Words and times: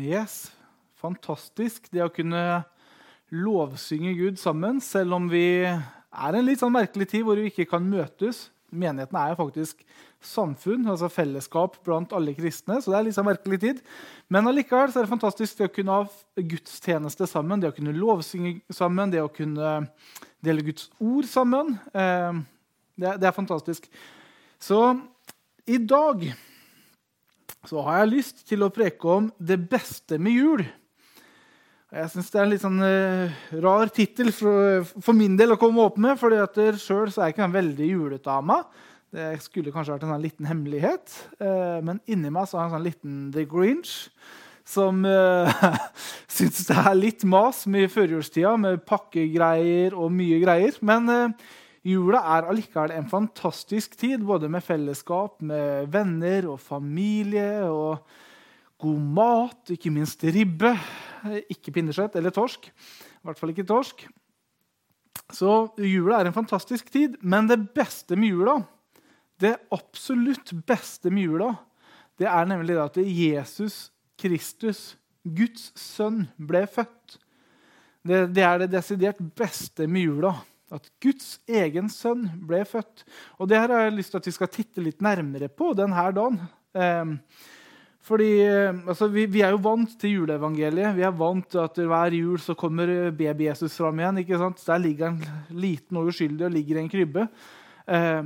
Yes, 0.00 0.48
fantastisk. 0.96 1.90
Det 1.92 2.00
å 2.00 2.12
kunne 2.12 2.62
lovsynge 3.36 4.14
Gud 4.16 4.38
sammen, 4.40 4.80
selv 4.80 5.18
om 5.18 5.26
vi 5.28 5.66
er 5.68 6.38
en 6.38 6.46
litt 6.46 6.62
sånn 6.62 6.72
merkelig 6.72 7.10
tid 7.10 7.26
hvor 7.26 7.36
vi 7.36 7.50
ikke 7.50 7.68
kan 7.68 7.84
møtes. 7.84 8.46
Menigheten 8.70 9.18
er 9.18 9.32
jo 9.32 9.40
faktisk 9.42 9.84
samfunn, 10.24 10.88
altså 10.88 11.10
fellesskap 11.12 11.76
blant 11.84 12.14
alle 12.16 12.32
kristne. 12.36 12.78
så 12.80 12.92
det 12.92 12.98
er 12.98 13.06
litt 13.10 13.18
sånn 13.18 13.28
merkelig 13.28 13.60
tid. 13.60 13.84
Men 14.32 14.48
allikevel 14.48 14.88
så 14.88 15.02
er 15.02 15.08
det 15.08 15.12
fantastisk 15.12 15.60
det 15.60 15.68
å 15.68 15.74
kunne 15.74 15.98
ha 15.98 16.42
gudstjeneste 16.54 17.28
sammen, 17.28 17.60
det 17.60 17.72
å 17.72 17.76
kunne 17.76 17.96
lovsynge 17.96 18.60
sammen, 18.72 19.12
det 19.12 19.20
å 19.20 19.32
kunne 19.32 19.80
dele 20.40 20.64
Guds 20.64 20.88
ord 20.96 21.28
sammen. 21.28 21.76
Eh, 21.92 22.40
det, 22.96 23.18
det 23.20 23.28
er 23.28 23.36
fantastisk. 23.36 23.90
Så 24.60 24.80
i 25.68 25.76
dag 25.76 26.30
så 27.68 27.82
har 27.84 28.00
jeg 28.00 28.12
lyst 28.14 28.44
til 28.48 28.64
å 28.64 28.72
preke 28.72 29.08
om 29.10 29.26
det 29.36 29.58
beste 29.70 30.16
med 30.22 30.36
jul. 30.36 30.62
Jeg 31.90 32.10
syns 32.12 32.30
det 32.30 32.38
er 32.38 32.44
en 32.44 32.52
litt 32.52 32.62
sånn 32.62 32.82
uh, 32.84 33.40
rar 33.64 33.90
tittel 33.90 34.30
for, 34.32 34.84
for, 35.02 35.16
min 35.16 35.34
del 35.38 35.56
å 35.56 35.58
komme 35.60 35.82
opp 35.82 35.98
med. 35.98 36.14
for 36.20 36.30
sjøl 36.30 37.10
er 37.10 37.16
jeg 37.16 37.34
ikke 37.34 37.48
en 37.48 37.56
veldig 37.56 37.88
juletama. 37.90 38.60
Det 39.10 39.32
skulle 39.42 39.72
kanskje 39.74 39.96
vært 39.96 40.04
en 40.06 40.12
sånn 40.14 40.22
liten 40.22 40.46
hemmelighet. 40.46 41.16
Uh, 41.42 41.82
men 41.82 41.98
inni 42.06 42.30
meg 42.30 42.46
så 42.46 42.60
har 42.60 42.68
jeg 42.68 42.70
en 42.70 42.76
sånn 42.78 42.86
liten 42.86 43.16
The 43.34 43.44
Grinch 43.50 43.96
som 44.70 45.02
uh, 45.08 45.50
syns 46.30 46.62
det 46.68 46.78
er 46.78 46.94
litt 46.94 47.26
mas 47.26 47.64
med 47.66 47.90
førjulstida, 47.90 48.54
med 48.60 48.84
pakkegreier 48.86 49.98
og 49.98 50.14
mye 50.14 50.38
greier. 50.44 50.78
Men 50.86 51.10
uh, 51.10 51.50
Jula 51.86 52.20
er 52.36 52.48
allikevel 52.50 52.92
en 52.92 53.08
fantastisk 53.08 53.94
tid, 53.96 54.20
både 54.26 54.50
med 54.52 54.64
fellesskap, 54.64 55.38
med 55.40 55.88
venner 55.92 56.50
og 56.52 56.58
familie 56.60 57.64
og 57.70 58.02
god 58.80 59.06
mat, 59.16 59.72
ikke 59.72 59.92
minst 59.92 60.24
ribbe. 60.24 60.74
Ikke 61.52 61.72
pinneskjøtt 61.72 62.16
eller 62.16 62.32
torsk. 62.32 62.68
I 62.68 63.28
hvert 63.28 63.40
fall 63.40 63.52
ikke 63.52 63.68
torsk. 63.68 64.04
Så 65.32 65.54
jula 65.80 66.20
er 66.20 66.28
en 66.28 66.36
fantastisk 66.36 66.90
tid, 66.92 67.16
men 67.22 67.48
det 67.48 67.60
beste 67.76 68.16
med 68.18 68.32
jula, 68.32 68.58
det 69.40 69.56
absolutt 69.72 70.52
beste 70.68 71.12
med 71.12 71.28
jula, 71.28 71.50
det 72.20 72.28
er 72.28 72.48
nemlig 72.48 72.74
det 72.76 72.82
at 72.82 72.98
Jesus 73.00 73.76
Kristus, 74.20 74.80
Guds 75.24 75.70
sønn, 75.78 76.26
ble 76.36 76.66
født. 76.68 77.16
Det, 78.04 78.26
det 78.34 78.44
er 78.44 78.62
det 78.62 78.72
desidert 78.72 79.20
beste 79.36 79.86
med 79.88 80.08
jula. 80.08 80.34
At 80.70 80.86
Guds 81.02 81.38
egen 81.50 81.88
sønn 81.90 82.28
ble 82.46 82.62
født. 82.68 83.04
Og 83.38 83.48
Det 83.50 83.58
her 83.58 83.72
har 83.74 83.88
jeg 83.88 83.96
lyst 83.96 84.14
til 84.14 84.20
at 84.20 84.28
vi 84.28 84.34
skal 84.36 84.52
titte 84.52 84.84
litt 84.84 85.00
nærmere 85.02 85.48
på 85.50 85.72
denne 85.78 86.04
dagen. 86.14 86.38
Eh, 86.74 87.14
fordi 88.06 88.28
eh, 88.44 88.76
altså, 88.86 89.08
vi, 89.12 89.26
vi, 89.26 89.42
er 89.42 89.54
jo 89.54 89.62
vant 89.64 89.96
til 90.00 90.20
juleevangeliet. 90.20 90.94
Vi 90.96 91.06
er 91.06 91.16
vant 91.16 91.48
til 91.50 91.64
at 91.64 91.80
hver 91.90 92.14
jul 92.16 92.38
så 92.40 92.54
kommer 92.58 93.10
baby-Jesus 93.10 93.76
fram 93.80 93.98
igjen. 93.98 94.22
ikke 94.22 94.38
sant? 94.38 94.62
Der 94.66 94.84
ligger 94.84 95.10
han 95.10 95.50
liten 95.50 95.98
og 95.98 96.12
uskyldig 96.12 96.46
og 96.46 96.54
ligger 96.54 96.78
i 96.78 96.84
en 96.84 96.92
krybbe. 96.92 97.26
Eh, 97.90 98.22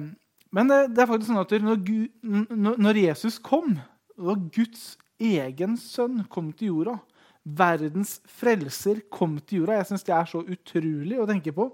men 0.54 0.70
det, 0.70 0.82
det, 0.94 1.02
er 1.02 1.10
faktisk 1.10 1.32
sånn 1.32 1.42
at 1.42 1.56
når, 1.64 1.80
Gud, 1.82 2.68
når 2.78 3.00
Jesus 3.08 3.40
kom, 3.42 3.74
og 4.20 4.46
Guds 4.54 4.94
egen 5.18 5.74
sønn 5.80 6.22
kom 6.30 6.52
til 6.54 6.70
jorda 6.70 6.98
Verdens 7.44 8.22
frelser 8.24 9.02
kom 9.12 9.36
til 9.44 9.60
jorda. 9.60 9.76
Jeg 9.76 9.90
syns 9.90 10.06
det 10.06 10.14
er 10.16 10.28
så 10.30 10.40
utrolig 10.40 11.18
å 11.20 11.26
tenke 11.28 11.52
på. 11.52 11.68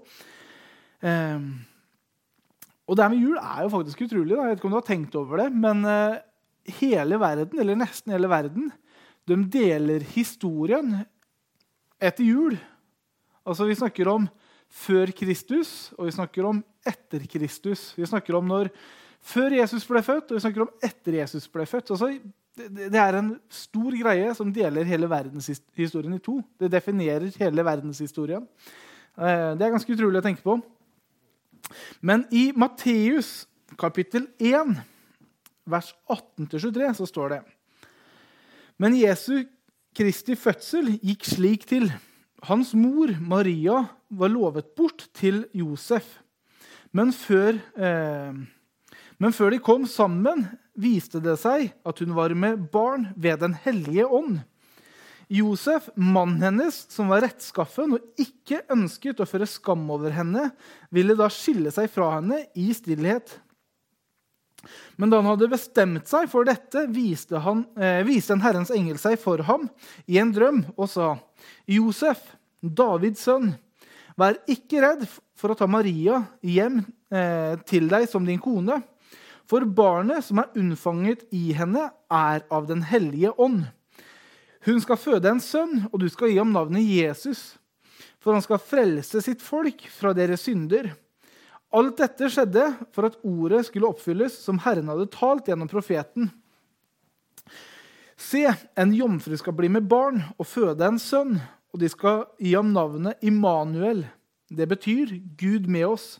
Um, 1.01 1.45
og 2.87 2.97
det 2.97 3.05
her 3.05 3.13
med 3.13 3.23
jul 3.23 3.37
er 3.39 3.63
jo 3.65 3.71
faktisk 3.73 4.03
utrolig. 4.05 4.35
Da. 4.35 4.41
Jeg 4.41 4.51
vet 4.51 4.59
ikke 4.59 4.69
om 4.69 4.75
du 4.75 4.79
har 4.79 4.87
tenkt 4.89 5.17
over 5.17 5.41
det, 5.43 5.49
men 5.53 5.85
uh, 5.87 6.19
hele 6.81 7.19
verden, 7.21 7.61
eller 7.63 7.79
nesten 7.79 8.13
hele 8.13 8.29
verden, 8.29 8.71
de 9.29 9.37
deler 9.53 10.03
historien 10.13 10.97
etter 12.01 12.25
jul. 12.25 12.57
Altså, 13.45 13.65
Vi 13.69 13.77
snakker 13.77 14.09
om 14.11 14.27
før 14.71 15.11
Kristus, 15.15 15.93
og 15.97 16.07
vi 16.07 16.15
snakker 16.15 16.47
om 16.47 16.61
etter 16.87 17.25
Kristus. 17.29 17.91
Vi 17.97 18.05
snakker 18.07 18.37
om 18.37 18.47
når 18.47 18.71
før 19.21 19.53
Jesus 19.53 19.85
ble 19.85 20.01
født, 20.03 20.31
og 20.31 20.37
vi 20.37 20.43
snakker 20.43 20.65
om 20.65 20.71
etter 20.83 21.19
Jesus 21.19 21.47
ble 21.51 21.65
født. 21.69 21.91
Altså, 21.93 22.11
det, 22.57 22.99
er 22.99 23.17
en 23.17 23.33
stor 23.51 23.95
greie 23.95 24.33
som 24.35 24.51
deler 24.53 24.87
hele 24.87 25.09
verdenshistorien 25.09 26.15
i 26.17 26.23
to. 26.23 26.39
Det 26.59 26.71
definerer 26.71 27.29
hele 27.39 27.65
verdenshistorien. 27.65 28.47
Uh, 29.15 29.53
det 29.55 29.65
er 29.65 29.75
ganske 29.75 29.95
utrolig 29.95 30.21
å 30.21 30.25
tenke 30.25 30.45
på. 30.45 30.57
Men 32.01 32.25
i 32.31 32.51
Matteus 32.55 33.47
kapittel 33.79 34.27
1, 34.39 34.75
vers 35.65 35.93
18-23, 36.09 36.93
så 36.97 37.07
står 37.09 37.35
det 37.35 37.41
Men 38.81 38.97
Jesu 38.97 39.43
Kristi 39.95 40.37
fødsel 40.39 40.93
gikk 41.03 41.25
slik 41.27 41.67
til. 41.67 41.89
Hans 42.47 42.71
mor, 42.73 43.11
Maria, 43.19 43.83
var 44.09 44.31
lovet 44.31 44.71
bort 44.75 45.09
til 45.13 45.43
Josef. 45.53 46.21
Men 46.95 47.11
før, 47.13 47.59
eh, 47.75 48.31
men 49.19 49.35
før 49.35 49.51
de 49.51 49.59
kom 49.59 49.85
sammen, 49.85 50.47
viste 50.75 51.19
det 51.19 51.37
seg 51.39 51.73
at 51.85 51.99
hun 51.99 52.15
var 52.15 52.33
med 52.33 52.71
barn 52.71 53.09
ved 53.15 53.39
Den 53.39 53.53
hellige 53.53 54.07
ånd. 54.07 54.39
Josef, 55.31 55.87
mannen 55.95 56.41
hennes, 56.43 56.75
som 56.91 57.07
var 57.07 57.23
rettskaffen 57.23 57.95
og 57.95 58.19
ikke 58.19 58.65
ønsket 58.73 59.21
å 59.23 59.27
føre 59.29 59.47
skam 59.47 59.85
over 59.93 60.11
henne, 60.11 60.49
ville 60.91 61.15
da 61.15 61.29
skille 61.31 61.71
seg 61.71 61.87
fra 61.93 62.17
henne 62.17 62.41
i 62.59 62.67
stillhet. 62.75 63.37
Men 64.99 65.09
da 65.09 65.21
han 65.21 65.29
hadde 65.31 65.49
bestemt 65.53 66.11
seg 66.11 66.27
for 66.29 66.45
dette, 66.45 66.83
viste, 66.91 67.39
han, 67.41 67.63
eh, 67.79 68.03
viste 68.05 68.35
en 68.35 68.43
Herrens 68.43 68.73
engel 68.75 68.99
seg 69.01 69.15
for 69.23 69.41
ham 69.47 69.69
i 70.05 70.19
en 70.21 70.35
drøm 70.35 70.65
og 70.75 70.89
sa, 70.91 71.15
'Josef, 71.65 72.19
Davids 72.61 73.23
sønn, 73.23 73.55
vær 74.19 74.35
ikke 74.51 74.83
redd 74.83 75.07
for 75.33 75.51
å 75.51 75.57
ta 75.57 75.65
Maria 75.65 76.25
hjem 76.43 76.83
eh, 77.09 77.55
til 77.65 77.87
deg 77.87 78.09
som 78.09 78.27
din 78.27 78.41
kone.' 78.41 78.83
For 79.51 79.65
barnet 79.67 80.23
som 80.23 80.39
er 80.39 80.53
unnfanget 80.55 81.25
i 81.35 81.51
henne, 81.51 81.89
er 82.07 82.43
av 82.47 82.67
Den 82.67 82.85
hellige 82.87 83.33
ånd. 83.35 83.65
Hun 84.65 84.81
skal 84.83 84.99
føde 84.99 85.29
en 85.31 85.41
sønn, 85.41 85.87
og 85.89 86.01
du 86.03 86.07
skal 86.11 86.29
gi 86.29 86.37
ham 86.37 86.51
navnet 86.53 86.85
Jesus. 86.85 87.55
For 88.21 88.35
han 88.35 88.43
skal 88.45 88.61
frelse 88.61 89.23
sitt 89.25 89.41
folk 89.41 89.87
fra 89.89 90.13
deres 90.13 90.45
synder. 90.45 90.91
Alt 91.73 91.97
dette 92.01 92.29
skjedde 92.29 92.67
for 92.93 93.07
at 93.07 93.17
ordet 93.25 93.63
skulle 93.65 93.89
oppfylles, 93.89 94.35
som 94.43 94.59
Herren 94.61 94.91
hadde 94.91 95.09
talt 95.13 95.49
gjennom 95.49 95.71
profeten. 95.71 96.29
Se, 98.21 98.43
en 98.77 98.93
jomfru 98.93 99.33
skal 99.39 99.55
bli 99.57 99.71
med 99.71 99.87
barn 99.89 100.21
og 100.35 100.45
føde 100.45 100.85
en 100.85 100.99
sønn, 101.01 101.39
og 101.71 101.81
de 101.81 101.89
skal 101.89 102.27
gi 102.37 102.53
ham 102.53 102.69
navnet 102.75 103.23
Immanuel. 103.25 104.03
Det 104.51 104.67
betyr 104.69 105.15
Gud 105.39 105.65
med 105.71 105.87
oss. 105.87 106.19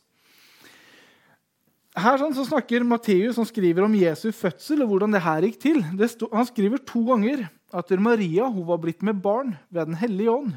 Her 1.99 2.15
sånn, 2.17 2.33
så 2.33 2.47
snakker 2.47 2.87
Matteus 2.87 3.35
som 3.35 3.45
skriver 3.45 3.83
om 3.83 3.97
Jesu 3.99 4.29
fødsel 4.33 4.81
og 4.81 4.93
hvordan 4.93 5.13
det 5.13 5.21
her 5.25 5.43
gikk 5.43 5.59
til. 5.59 5.81
Stod, 6.07 6.31
han 6.31 6.47
skriver 6.47 6.81
to 6.87 7.03
ganger 7.11 7.43
at 7.73 7.91
Maria 7.99 8.49
hun 8.51 8.67
var 8.67 8.81
blitt 8.83 9.03
med 9.03 9.21
barn 9.23 9.55
ved 9.69 9.85
Den 9.85 9.99
hellige 9.99 10.31
ånd. 10.31 10.53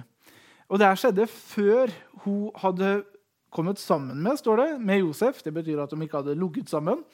Og 0.69 0.79
Det 0.79 0.87
her 0.87 0.99
skjedde 0.99 1.27
før 1.29 1.93
hun 2.25 2.51
hadde 2.57 3.05
kommet 3.55 3.79
sammen 3.79 4.19
med 4.23 4.39
står 4.41 4.57
det, 4.57 4.69
med 4.81 5.05
Josef. 5.05 5.43
Det 5.43 5.55
betyr 5.55 5.83
at 5.83 5.91
de 5.91 6.03
ikke 6.03 6.19
hadde 6.23 6.35
ligget 6.39 6.71
sammen. 6.71 7.05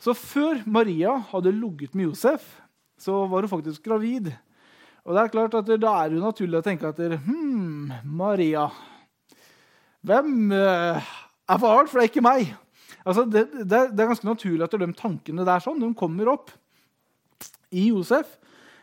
Så 0.00 0.14
før 0.16 0.62
Maria 0.66 1.16
hadde 1.30 1.52
ligget 1.52 1.94
med 1.94 2.08
Josef, 2.10 2.42
så 2.98 3.26
var 3.26 3.44
hun 3.44 3.52
faktisk 3.52 3.84
gravid. 3.84 4.32
Og 5.04 5.14
det 5.14 5.22
er 5.22 5.32
klart 5.32 5.54
at 5.54 5.68
Da 5.80 5.92
er 6.02 6.10
det 6.10 6.20
naturlig 6.20 6.58
å 6.58 6.64
tenke 6.64 6.88
at 6.88 6.98
hm, 6.98 7.92
Maria 8.04 8.66
Hvem 10.04 10.52
eh, 10.52 11.08
er 11.48 11.60
faren? 11.60 11.88
For 11.88 12.00
det 12.00 12.04
er 12.04 12.10
ikke 12.10 12.24
meg. 12.24 12.52
Altså, 13.04 13.24
det, 13.24 13.46
det, 13.52 13.68
det, 13.92 14.00
er 14.00 14.10
ganske 14.10 14.28
naturlig 14.28 14.64
at 14.64 14.76
de 14.80 14.88
tankene 14.96 15.44
der 15.44 15.62
sånn, 15.64 15.80
de 15.80 15.90
kommer 15.96 16.32
opp 16.32 16.52
i 17.70 17.90
Josef. 17.90 18.38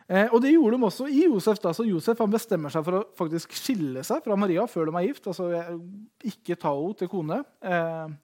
Eh, 0.08 0.30
og 0.32 0.40
det 0.40 0.54
gjorde 0.54 0.78
de 0.78 0.88
også 0.88 1.10
i 1.12 1.26
Josef. 1.26 1.60
da, 1.60 1.74
så 1.76 1.84
Josef 1.88 2.22
han 2.24 2.32
bestemmer 2.32 2.72
seg 2.72 2.86
for 2.88 3.00
å 3.00 3.08
faktisk 3.18 3.56
skille 3.58 4.04
seg 4.08 4.24
fra 4.24 4.38
Maria 4.40 4.64
før 4.72 4.88
de 4.88 4.96
er 4.96 5.10
gift. 5.10 5.28
altså 5.28 5.50
Ikke 6.24 6.56
ta 6.56 6.72
henne 6.72 6.96
til 6.96 7.12
kone. 7.12 7.42
Eh, 7.62 8.16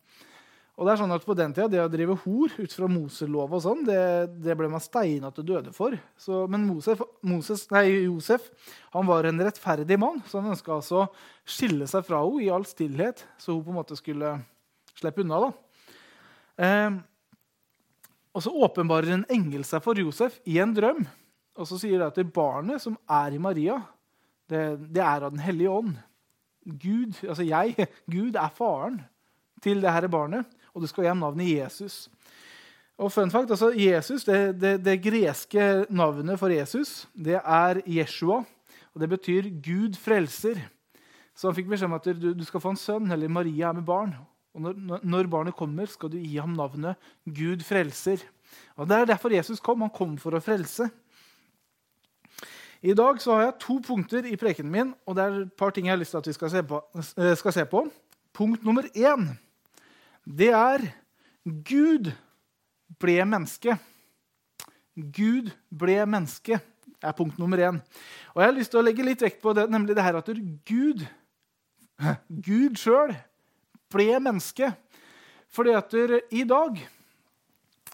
og 0.74 0.88
det 0.88 0.94
er 0.94 1.01
sånn 1.03 1.13
at 1.13 1.25
På 1.25 1.35
den 1.38 1.53
tida, 1.53 1.68
det 1.69 1.83
å 1.83 1.91
drive 1.91 2.15
hor 2.24 2.53
ut 2.57 2.74
fra 2.74 2.88
Moselov 2.89 3.51
og 3.53 3.62
sånn, 3.62 3.83
det, 3.85 4.00
det, 4.41 4.56
ble 4.57 4.71
man 4.71 4.81
steina 4.81 5.30
til 5.31 5.45
døde 5.51 5.74
for. 5.75 5.94
Så, 6.18 6.47
men 6.50 6.65
Moses, 6.65 7.03
Moses, 7.21 7.68
nei, 7.74 7.86
Josef 8.07 8.50
han 8.95 9.06
var 9.06 9.27
en 9.29 9.44
rettferdig 9.44 10.00
mann, 10.01 10.24
så 10.25 10.41
han 10.41 10.56
ønska 10.56 10.79
altså 10.79 11.06
skille 11.45 11.86
seg 11.89 12.07
fra 12.07 12.24
henne 12.24 12.47
i 12.47 12.51
all 12.53 12.65
stillhet, 12.65 13.21
så 13.38 13.53
hun 13.53 13.65
på 13.68 13.74
en 13.74 13.81
måte 13.83 14.00
skulle 14.00 14.38
slippe 14.97 15.21
unna. 15.21 15.44
da. 15.45 15.51
Eh, 16.63 17.01
og 18.33 18.41
så 18.41 18.53
åpenbarer 18.65 19.13
en 19.13 19.27
engel 19.29 19.62
seg 19.68 19.83
for 19.86 20.00
Josef 20.00 20.39
i 20.50 20.57
en 20.63 20.74
drøm. 20.74 21.06
Og 21.53 21.69
så 21.69 21.77
sier 21.77 22.00
det 22.00 22.09
at 22.09 22.17
det 22.17 22.33
barnet 22.33 22.81
som 22.81 22.95
er 23.09 23.35
i 23.35 23.41
Maria, 23.41 23.77
det, 24.50 24.63
det 24.94 25.03
er 25.03 25.25
av 25.27 25.33
Den 25.33 25.44
hellige 25.44 25.69
ånd. 25.69 25.95
Gud, 26.63 27.19
altså 27.21 27.44
jeg, 27.45 27.88
Gud 28.13 28.38
er 28.39 28.55
faren 28.55 29.01
til 29.63 29.81
det 29.83 29.91
her 29.94 30.07
barnet, 30.11 30.47
og 30.73 30.83
det 30.83 30.89
skal 30.89 31.05
gi 31.05 31.11
ham 31.11 31.21
navnet 31.21 31.51
Jesus. 31.51 32.07
Og 32.97 33.11
fun 33.11 33.31
fact, 33.31 33.50
altså 33.50 33.71
Jesus, 33.73 34.23
det, 34.23 34.61
det, 34.61 34.73
det, 34.85 35.01
greske 35.01 35.85
navnet 35.89 36.39
for 36.39 36.53
Jesus 36.53 37.07
det 37.13 37.39
er 37.39 37.81
Jeshua. 37.89 38.44
og 38.94 39.01
Det 39.01 39.09
betyr 39.09 39.50
'Gud 39.50 39.97
frelser'. 39.97 40.61
Så 41.35 41.47
han 41.47 41.55
fikk 41.55 41.69
beskjed 41.69 41.89
om 41.89 41.97
at 41.97 42.05
du, 42.05 42.33
du 42.33 42.44
skal 42.45 42.61
få 42.61 42.69
en 42.69 42.77
sønn, 42.77 43.11
eller 43.11 43.27
Maria 43.27 43.69
er 43.69 43.73
med 43.73 43.85
barn. 43.85 44.13
Og 44.53 44.61
når, 44.61 45.00
når, 45.03 45.27
barnet 45.27 45.55
kommer, 45.55 45.85
skal 45.85 46.09
du 46.09 46.17
gi 46.17 46.38
ham 46.38 46.53
navnet 46.53 46.95
'Gud 47.25 47.65
frelser'. 47.65 48.21
Og 48.77 48.88
Det 48.88 48.97
er 48.97 49.05
derfor 49.05 49.33
Jesus 49.33 49.59
kom. 49.59 49.81
Han 49.81 49.89
kom 49.89 50.17
for 50.17 50.38
å 50.38 50.39
frelse. 50.39 50.89
I 52.83 52.91
dag 52.94 53.21
så 53.24 53.38
har 53.38 53.45
jeg 53.45 53.59
to 53.63 53.77
punkter 53.80 54.25
i 54.27 54.35
prekenen 54.35 54.71
min, 54.71 54.89
og 55.07 55.15
det 55.15 55.24
er 55.24 55.35
et 55.45 55.53
par 55.56 55.71
ting 55.71 55.85
jeg 55.88 55.94
har 55.94 56.01
lyst 56.01 56.12
til 56.12 56.19
at 56.19 56.27
vi 56.27 56.35
skal 56.35 56.50
se 56.51 56.63
på. 56.68 56.81
Eh, 57.00 57.35
skal 57.39 57.53
se 57.56 57.63
på. 57.65 57.85
Punkt 58.35 58.65
nummer 58.65 58.83
én 58.91 59.30
det 60.24 60.50
er 60.56 60.83
Gud 61.44 62.12
ble 63.00 63.15
menneske. 63.27 63.77
Gud 64.95 65.51
ble 65.71 65.97
menneske 66.07 66.59
er 67.03 67.15
punkt 67.15 67.39
nummer 67.39 67.59
én. 67.59 67.80
Og 68.35 68.41
jeg 68.41 68.50
har 68.50 68.57
lyst 68.57 68.71
til 68.71 68.80
å 68.80 68.83
legge 68.83 69.03
litt 69.03 69.24
vekt 69.24 69.41
på 69.44 69.53
det, 69.56 69.69
nemlig 69.71 69.95
det 69.95 70.03
her 70.03 70.19
at 70.19 70.31
Gud, 70.68 71.03
Gud 72.47 72.79
sjøl 72.79 73.15
ble 73.91 74.19
menneske. 74.19 74.74
Fordi 75.51 75.75
at 75.75 75.95
i 76.31 76.44
dag 76.47 76.79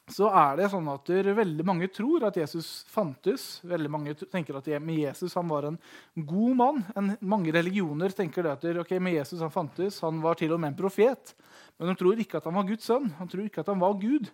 så 0.10 0.30
er 0.34 0.58
det 0.58 0.70
sånn 0.72 0.88
at 0.90 1.10
veldig 1.38 1.64
mange 1.68 1.88
tror 1.94 2.26
at 2.28 2.38
Jesus 2.40 2.84
fantes. 2.90 3.60
Veldig 3.68 3.92
mange 3.94 4.16
tenker 4.20 4.58
at 4.58 4.70
med 4.82 5.04
Jesus 5.04 5.36
han 5.38 5.50
var 5.50 5.68
en 5.70 5.78
god 6.16 6.56
mann. 6.58 6.80
En, 6.98 7.12
mange 7.22 7.54
religioner 7.54 8.14
tenker 8.18 8.46
det 8.46 8.56
at 8.56 8.82
okay, 8.84 9.02
med 9.02 9.20
Jesus 9.20 9.44
han 9.46 9.54
fantes, 9.54 10.00
han 10.06 10.22
var 10.24 10.40
til 10.40 10.56
og 10.56 10.62
med 10.62 10.74
en 10.74 10.80
profet. 10.80 11.36
Men 11.78 11.92
de 11.92 11.98
tror 12.00 12.22
ikke 12.22 12.40
at 12.40 12.50
han 12.50 12.58
var 12.58 12.68
Guds 12.70 12.90
sønn. 12.90 13.12
Han 13.20 13.30
tror 13.30 13.46
ikke 13.46 13.62
at 13.62 13.70
han 13.70 13.84
var 13.84 14.00
Gud. 14.02 14.32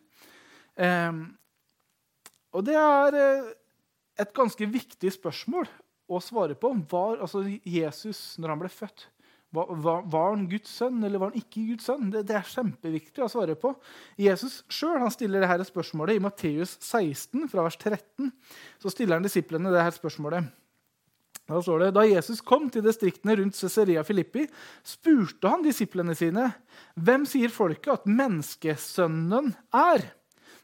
Eh, 0.80 1.19
og 2.56 2.63
det 2.68 2.77
er 2.80 3.19
eh, 3.19 3.51
et 4.24 4.31
ganske 4.36 4.69
viktig 4.72 5.12
spørsmål 5.18 5.68
å 6.07 6.22
svare 6.24 6.56
på. 6.56 6.72
Var 6.92 7.19
altså 7.19 7.44
Jesus, 7.68 8.38
når 8.39 8.56
han 8.56 8.63
ble 8.63 8.72
født, 8.72 9.10
var, 9.56 10.04
var, 10.12 10.28
han 10.34 10.46
Guds 10.52 10.74
sønn 10.81 11.00
eller 11.04 11.22
var 11.22 11.31
han 11.31 11.40
ikke 11.40 11.63
Guds 11.72 11.88
sønn? 11.88 12.10
Det, 12.13 12.25
det 12.30 12.36
er 12.38 12.52
kjempeviktig 12.52 13.24
å 13.24 13.31
svare 13.31 13.56
på. 13.60 13.72
Jesus 14.19 14.60
sjøl 14.72 15.07
stiller 15.13 15.46
dette 15.46 15.69
spørsmålet 15.69 16.19
i 16.19 16.24
Matteus 16.24 16.75
16, 16.81 17.48
fra 17.52 17.66
vers 17.66 17.80
13. 17.80 18.30
Så 18.84 18.94
stiller 18.94 19.18
han 19.18 19.25
disiplene 19.25 19.74
dette 19.74 19.98
spørsmålet. 19.98 20.52
Da 21.46 21.62
står 21.62 21.80
det, 21.80 21.92
Da 21.94 22.06
Jesus 22.10 22.42
kom 22.42 22.69
til 22.74 22.86
distriktene 22.86 23.36
rundt 23.38 23.57
Cesarea 23.57 24.04
Filippi, 24.04 24.48
spurte 24.84 25.50
han 25.50 25.66
disiplene 25.66 26.16
sine, 26.18 26.51
'Hvem 26.98 27.25
sier 27.30 27.50
folket 27.54 27.94
at 27.94 28.08
menneskesønnen 28.10 29.54
er?' 29.72 30.12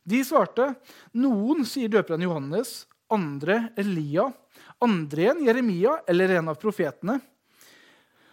De 0.07 0.23
svarte, 0.25 0.75
'Noen 1.13 1.65
sier 1.65 1.89
døperen 1.89 2.25
Johannes, 2.25 2.87
andre 3.11 3.69
Elia, 3.77 4.33
andre 4.81 5.21
igjen 5.21 5.45
Jeremia 5.45 5.99
eller 6.07 6.37
en 6.39 6.49
av 6.49 6.57
profetene.' 6.57 7.21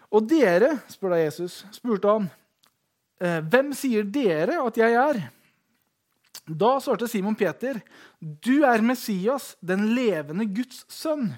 Og 0.09 0.29
dere, 0.29 0.79
spør 0.89 1.15
da 1.15 1.19
Jesus, 1.21 1.65
spurte 1.75 2.09
han, 2.09 2.31
«Eh, 3.21 3.41
'Hvem 3.43 3.75
sier 3.75 4.05
dere 4.05 4.61
at 4.63 4.77
jeg 4.79 4.95
er?' 4.95 5.25
Da 6.49 6.79
svarte 6.81 7.09
Simon 7.09 7.35
Peter, 7.37 7.83
'Du 8.23 8.65
er 8.65 8.81
Messias, 8.81 9.57
den 9.61 9.95
levende 9.95 10.47
Guds 10.47 10.85
sønn.' 10.89 11.35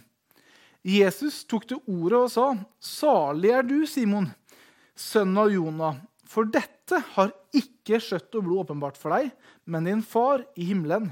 Jesus 0.84 1.44
tok 1.44 1.66
til 1.66 1.80
ordet 1.88 2.20
og 2.20 2.30
sa, 2.30 2.46
'Salig 2.80 3.50
er 3.50 3.62
du, 3.62 3.86
Simon, 3.86 4.30
sønn 4.94 5.36
av 5.36 5.50
Jonah.' 5.50 6.00
For 6.30 6.46
dette 6.46 7.00
har 7.16 7.32
ikke 7.50 7.98
kjøtt 7.98 8.36
og 8.38 8.44
blod 8.46 8.62
åpenbart 8.62 8.98
for 9.00 9.10
deg, 9.10 9.32
men 9.66 9.88
din 9.88 10.02
far 10.02 10.44
i 10.54 10.68
himmelen. 10.68 11.10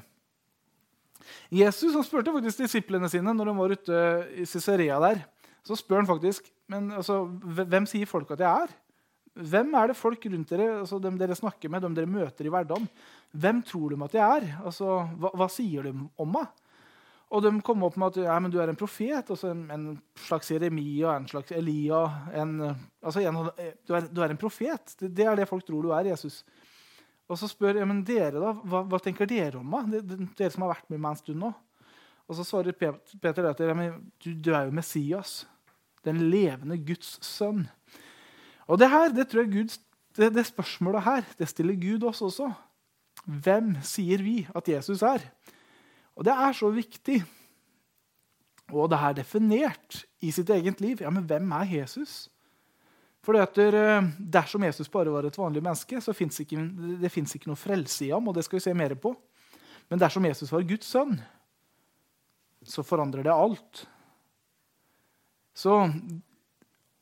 Jesus 1.50 1.96
han 1.96 2.04
spurte 2.06 2.30
faktisk 2.32 2.62
disiplene 2.62 3.08
sine 3.10 3.34
når 3.34 3.50
de 3.50 3.54
var 3.58 3.74
ute 3.74 4.02
i 4.38 4.46
Cesarea 4.46 5.00
der. 5.02 5.24
Så 5.68 5.76
spør 5.76 6.00
han 6.00 6.08
faktisk 6.08 6.48
men 6.72 6.92
altså, 6.98 7.22
hvem 7.56 7.88
sier 7.88 8.08
folk 8.08 8.30
at 8.34 8.44
jeg 8.44 8.66
er. 8.66 8.76
Hvem 9.38 9.74
er 9.78 9.90
det 9.90 9.96
folk 9.96 10.24
rundt 10.28 10.50
dere 10.50 10.70
altså 10.80 10.98
dem 11.00 11.18
dere 11.20 11.36
snakker 11.38 11.70
med, 11.70 11.84
dem 11.84 11.94
dere 11.96 12.10
møter 12.10 12.48
i 12.48 12.52
hverdagen, 12.52 12.88
hvem 13.38 13.60
tror 13.64 13.92
de 13.94 14.00
at 14.04 14.16
jeg 14.18 14.38
er? 14.38 14.48
Altså, 14.66 14.96
hva, 15.20 15.30
hva 15.38 15.46
sier 15.52 15.86
de 15.86 15.92
om 15.94 16.32
meg? 16.34 16.48
Og 17.28 17.44
de 17.44 17.52
kom 17.64 17.84
opp 17.84 17.98
med 18.00 18.16
at 18.16 18.24
ja, 18.24 18.36
du 18.48 18.56
er 18.56 18.72
en 18.72 18.78
profet, 18.78 19.30
altså 19.30 19.50
en, 19.52 19.66
en, 19.70 19.86
slags 20.24 20.48
Jeremia, 20.50 21.12
en 21.12 21.28
slags 21.28 21.52
Elia 21.52 22.00
en, 22.40 22.54
altså 23.04 23.20
en, 23.20 23.40
du, 23.52 23.92
er, 23.94 24.08
du, 24.08 24.22
er, 24.24 24.32
en 24.32 24.40
profet. 24.40 24.96
Det, 24.96 25.10
det, 25.12 25.26
er 25.28 25.36
det 25.36 25.48
folk 25.48 25.66
tror 25.68 25.84
du 25.84 25.92
er, 25.92 26.08
Jesus. 26.08 26.40
Og 27.28 27.36
så 27.36 27.50
spør 27.50 27.82
ja, 27.82 27.88
men 27.88 28.00
dere 28.08 28.40
da, 28.40 28.54
hva, 28.64 28.80
hva 28.88 29.00
tenker 29.04 29.28
dere 29.28 29.60
om 29.60 29.76
meg? 29.76 29.92
Dere 30.40 30.50
som 30.54 30.64
har 30.64 30.72
vært 30.72 30.88
med 30.88 31.04
meg 31.04 31.14
en 31.14 31.20
stund 31.20 31.44
nå. 31.44 31.52
Og 32.28 32.36
så 32.36 32.48
svarer 32.48 32.76
Peter 32.76 33.46
at 33.48 33.60
du, 33.60 34.32
du, 34.32 34.50
er 34.52 34.66
jo 34.66 34.74
Messias, 34.76 35.42
den 36.08 36.24
levende 36.32 36.78
Guds 36.80 37.16
sønn. 37.24 37.66
Og 38.68 38.80
det 38.80 38.90
her, 38.92 39.12
det 39.14 39.28
tror 39.28 39.44
jeg 39.44 39.52
Gud, 39.52 39.76
det, 40.18 40.32
det 40.34 40.46
spørsmålet 40.48 41.06
her 41.06 41.28
det 41.38 41.48
stiller 41.48 41.78
Gud 41.78 42.04
oss 42.08 42.24
også. 42.24 42.50
Hvem 43.28 43.76
sier 43.84 44.22
vi 44.24 44.40
at 44.56 44.68
Jesus 44.68 45.02
er? 45.04 45.24
Og 46.16 46.26
det 46.26 46.34
er 46.34 46.56
så 46.56 46.70
viktig. 46.72 47.20
Og 48.74 48.90
det 48.92 48.98
er 49.00 49.16
definert 49.20 50.02
i 50.20 50.32
sitt 50.34 50.50
eget 50.52 50.80
liv. 50.84 51.00
Ja, 51.00 51.12
men 51.14 51.24
hvem 51.28 51.52
er 51.56 51.70
Jesus? 51.78 52.26
For 53.24 53.36
eh, 53.36 54.08
Dersom 54.18 54.64
Jesus 54.64 54.88
bare 54.88 55.12
var 55.12 55.26
et 55.26 55.38
vanlig 55.38 55.62
menneske, 55.62 56.00
så 56.00 56.14
fins 56.16 56.36
det 56.36 56.48
ikke 56.48 57.50
noe 57.50 57.58
frelse 57.58 58.06
i 58.06 58.12
ham. 58.12 58.28
og 58.28 58.34
det 58.34 58.44
skal 58.44 58.58
vi 58.58 58.66
se 58.66 58.74
mer 58.74 58.94
på. 58.94 59.14
Men 59.88 60.00
dersom 60.00 60.24
Jesus 60.24 60.52
var 60.52 60.66
Guds 60.68 60.86
sønn, 60.86 61.16
så 62.64 62.82
forandrer 62.82 63.24
det 63.24 63.32
alt. 63.32 63.86
Så 65.58 65.74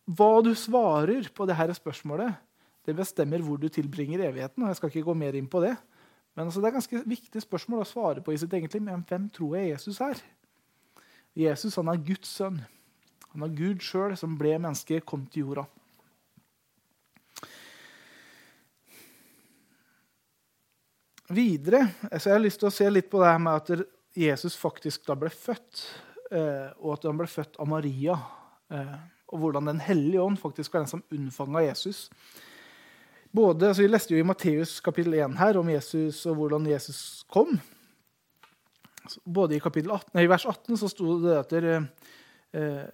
hva 0.06 0.30
du 0.44 0.54
svarer 0.56 1.28
på 1.34 1.46
dette 1.48 1.76
spørsmålet, 1.76 2.38
det 2.86 2.94
bestemmer 2.96 3.42
hvor 3.42 3.58
du 3.60 3.66
tilbringer 3.68 4.22
evigheten. 4.28 4.62
og 4.62 4.70
Jeg 4.70 4.78
skal 4.78 4.92
ikke 4.92 5.08
gå 5.08 5.16
mer 5.18 5.36
inn 5.36 5.50
på 5.50 5.60
det. 5.64 5.74
Men 6.36 6.46
altså, 6.46 6.62
det 6.62 6.70
er 6.70 6.76
ganske 6.78 7.02
viktig 7.08 7.42
spørsmål 7.42 7.82
å 7.82 7.88
svare 7.88 8.22
på 8.22 8.32
i 8.32 8.38
sitt 8.38 8.52
eget 8.54 8.76
liv. 8.76 8.84
Men 8.86 9.02
hvem 9.08 9.26
tror 9.34 9.56
jeg 9.58 9.72
Jesus 9.72 10.00
er? 10.04 10.20
Jesus 11.36 11.76
han 11.76 11.90
er 11.92 12.04
Guds 12.06 12.30
sønn. 12.38 12.60
Han 13.34 13.44
er 13.44 13.56
Gud 13.56 13.82
sjøl 13.84 14.14
som 14.16 14.38
ble 14.38 14.54
menneske, 14.54 15.02
kom 15.04 15.26
til 15.28 15.48
jorda. 15.48 15.66
Videre, 21.26 21.82
så 22.14 22.30
Jeg 22.30 22.36
har 22.36 22.44
lyst 22.44 22.62
til 22.62 22.70
å 22.70 22.74
se 22.76 22.86
litt 22.88 23.10
på 23.10 23.18
det 23.18 23.32
her 23.32 23.42
med 23.42 23.58
at 23.58 23.88
Jesus 24.16 24.54
faktisk 24.56 25.08
da 25.08 25.16
ble 25.18 25.28
født. 25.34 25.82
Eh, 26.30 26.70
og 26.80 26.96
at 26.96 27.04
han 27.06 27.18
ble 27.18 27.28
født 27.30 27.58
av 27.60 27.68
Maria. 27.70 28.16
Eh, 28.72 28.98
og 29.32 29.42
hvordan 29.42 29.66
Den 29.66 29.80
hellige 29.80 30.22
ånd 30.22 30.38
faktisk 30.38 30.74
var 30.74 30.84
den 30.84 30.90
som 30.90 31.04
unnfanga 31.12 31.64
Jesus. 31.66 32.10
Både, 33.34 33.68
altså 33.68 33.82
vi 33.82 33.90
leste 33.90 34.14
jo 34.14 34.20
i 34.22 34.26
Matteus 34.26 34.78
kapittel 34.80 35.14
1 35.18 35.34
her 35.38 35.58
om 35.60 35.68
Jesus 35.68 36.24
og 36.26 36.38
hvordan 36.38 36.66
Jesus 36.70 37.24
kom. 37.28 37.58
Både 39.24 39.56
i, 39.56 39.60
18, 39.60 40.14
nei, 40.14 40.26
vers 40.30 40.46
18 40.46 40.78
så 40.80 40.88
sto 40.90 41.18
det 41.22 41.34
at 41.38 41.52
eh, 41.58 42.86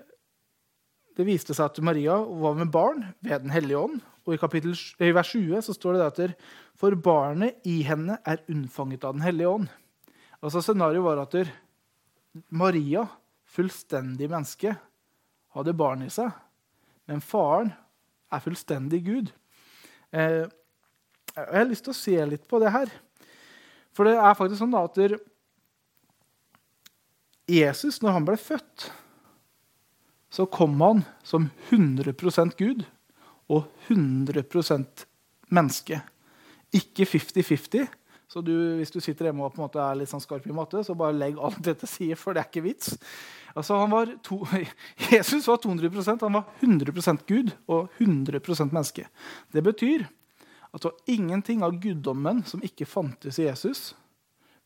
det 1.16 1.28
viste 1.28 1.54
seg 1.54 1.68
at 1.68 1.84
Maria 1.84 2.16
var 2.16 2.56
med 2.58 2.72
barn 2.72 3.04
ved 3.20 3.44
Den 3.44 3.52
hellige 3.52 3.78
ånd. 3.78 4.00
Og 4.26 4.34
i, 4.34 4.40
kapittel, 4.40 4.74
i 5.02 5.12
vers 5.14 5.32
20 5.34 5.62
så 5.66 5.74
står 5.74 5.98
det 5.98 6.08
at 6.08 6.36
for 6.78 6.94
barnet 6.94 7.62
i 7.68 7.80
henne 7.86 8.18
er 8.24 8.42
unnfanget 8.50 9.04
av 9.04 9.16
Den 9.16 9.24
hellige 9.24 9.50
ånd. 9.50 9.68
Altså 10.42 10.62
Scenarioet 10.62 11.04
var 11.04 11.22
at 11.22 11.36
Maria, 12.48 13.04
fullstendig 13.44 14.30
menneske, 14.30 14.74
hadde 15.56 15.76
barn 15.76 16.04
i 16.06 16.10
seg. 16.12 16.32
Men 17.10 17.22
faren 17.24 17.72
er 18.32 18.42
fullstendig 18.44 19.02
Gud. 19.06 19.32
Eh, 20.12 20.44
jeg 21.32 21.52
har 21.52 21.68
lyst 21.68 21.86
til 21.86 21.94
å 21.94 21.98
se 21.98 22.16
litt 22.28 22.48
på 22.48 22.60
det 22.62 22.72
her. 22.72 22.90
For 23.92 24.08
det 24.08 24.16
er 24.16 24.36
faktisk 24.36 24.62
sånn 24.62 24.76
at 24.78 24.98
Jesus, 27.50 28.00
når 28.00 28.16
han 28.16 28.26
ble 28.28 28.38
født, 28.40 28.88
så 30.32 30.46
kom 30.48 30.78
han 30.80 31.02
som 31.26 31.50
100% 31.70 32.56
Gud 32.56 32.86
og 33.52 33.68
100% 33.90 35.04
menneske. 35.52 36.00
Ikke 36.72 37.04
50-50. 37.04 37.90
Så 38.32 38.40
du, 38.40 38.54
hvis 38.78 38.92
du 38.94 38.96
sitter 39.04 39.28
hjemme 39.28 39.44
og 39.44 39.52
på 39.52 39.60
en 39.60 39.66
måte 39.66 39.80
er 39.82 39.98
litt 40.00 40.08
sånn 40.08 40.22
skarp 40.24 40.46
i 40.48 40.54
matte, 40.56 40.80
så 40.86 40.96
bare 40.96 41.12
legg 41.12 41.36
alt 41.36 41.58
dette 41.66 41.84
sider, 41.90 42.16
for 42.16 42.32
det 42.32 42.40
er 42.40 42.48
ikke 42.48 42.64
vits. 42.64 42.94
Altså, 43.52 43.76
var 43.92 44.08
to, 44.24 44.38
Jesus 45.12 45.50
var 45.50 45.60
200% 45.60 46.24
han 46.24 46.38
var 46.38 46.46
100% 46.64 47.26
Gud 47.28 47.52
og 47.68 47.92
100% 48.00 48.72
menneske. 48.72 49.04
Det 49.52 49.64
betyr 49.66 50.06
at 50.72 50.80
det 50.80 50.88
var 50.88 51.12
ingenting 51.12 51.60
av 51.66 51.76
guddommen 51.82 52.40
som 52.48 52.64
ikke 52.64 52.88
fantes 52.88 53.36
i 53.36 53.50
Jesus. 53.50 53.90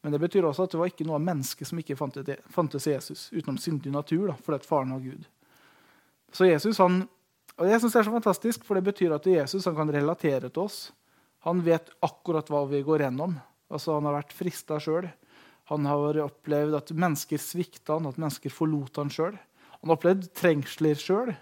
Men 0.07 0.15
det 0.15 0.23
betyr 0.23 0.47
også 0.47 0.69
at 0.69 0.77
det 0.77 0.79
var 0.79 0.93
ikke 0.93 1.09
noe 1.09 1.19
av 1.19 1.27
mennesket 1.27 1.67
som 1.67 1.83
ikke 1.83 1.97
fantes 1.99 2.87
i 2.87 2.93
Jesus, 2.93 3.27
utenom 3.35 3.59
syndig 3.59 3.91
natur, 3.91 4.29
da, 4.31 4.37
fordi 4.47 4.61
at 4.61 4.69
faren 4.69 4.95
var 4.95 5.03
Gud. 5.03 5.27
Så 6.31 6.47
Jesus, 6.47 6.79
han, 6.79 7.03
og 7.57 7.67
Jeg 7.67 7.81
synes 7.81 7.93
det 7.97 7.99
er 7.99 8.07
så 8.07 8.15
fantastisk, 8.15 8.65
for 8.69 8.79
det 8.79 8.87
betyr 8.87 9.17
at 9.17 9.27
Jesus 9.27 9.67
kan 9.67 9.91
relatere 9.91 10.47
til 10.47 10.63
oss. 10.63 10.79
Han 11.43 11.67
vet 11.67 11.91
akkurat 12.07 12.47
hva 12.51 12.63
vi 12.71 12.85
går 12.87 13.03
gjennom. 13.03 13.35
Altså, 13.73 13.97
han 13.97 14.07
har 14.07 14.21
vært 14.21 14.35
frista 14.37 14.79
sjøl. 14.83 15.09
Han 15.71 15.87
har 15.89 16.21
opplevd 16.23 16.77
at 16.79 16.93
mennesker 16.95 17.41
svikta 17.43 17.97
han, 17.97 18.07
at 18.07 18.19
mennesker 18.21 18.53
forlot 18.55 19.01
han 19.01 19.11
sjøl. 19.11 19.35
Han 19.81 19.91
har 19.91 19.99
opplevd 19.99 20.29
trengsler 20.39 20.99
sjøl. 21.01 21.33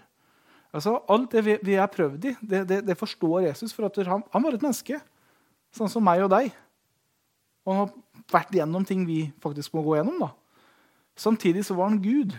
Altså, 0.75 0.97
alt 1.11 1.35
det 1.35 1.43
vi, 1.45 1.75
er 1.77 1.91
prøvd 1.91 2.25
i, 2.31 2.33
det, 2.41 2.63
det, 2.67 2.79
det, 2.87 2.97
forstår 2.99 3.45
Jesus. 3.45 3.73
For 3.75 3.87
at 3.87 3.99
han, 4.09 4.25
han, 4.33 4.43
var 4.43 4.57
et 4.57 4.65
menneske, 4.65 4.99
sånn 5.75 5.91
som 5.91 6.03
meg 6.03 6.25
og 6.25 6.33
deg. 6.33 6.49
Og 7.65 7.71
han 7.71 7.85
har 7.85 7.93
vært 8.33 8.57
gjennom 8.57 8.87
ting 8.87 9.05
vi 9.07 9.21
faktisk 9.43 9.77
må 9.77 9.85
gå 9.85 9.95
gjennom. 9.99 10.25
da. 10.25 10.33
Samtidig 11.15 11.63
så 11.67 11.77
var 11.77 11.93
han 11.93 12.01
Gud. 12.03 12.35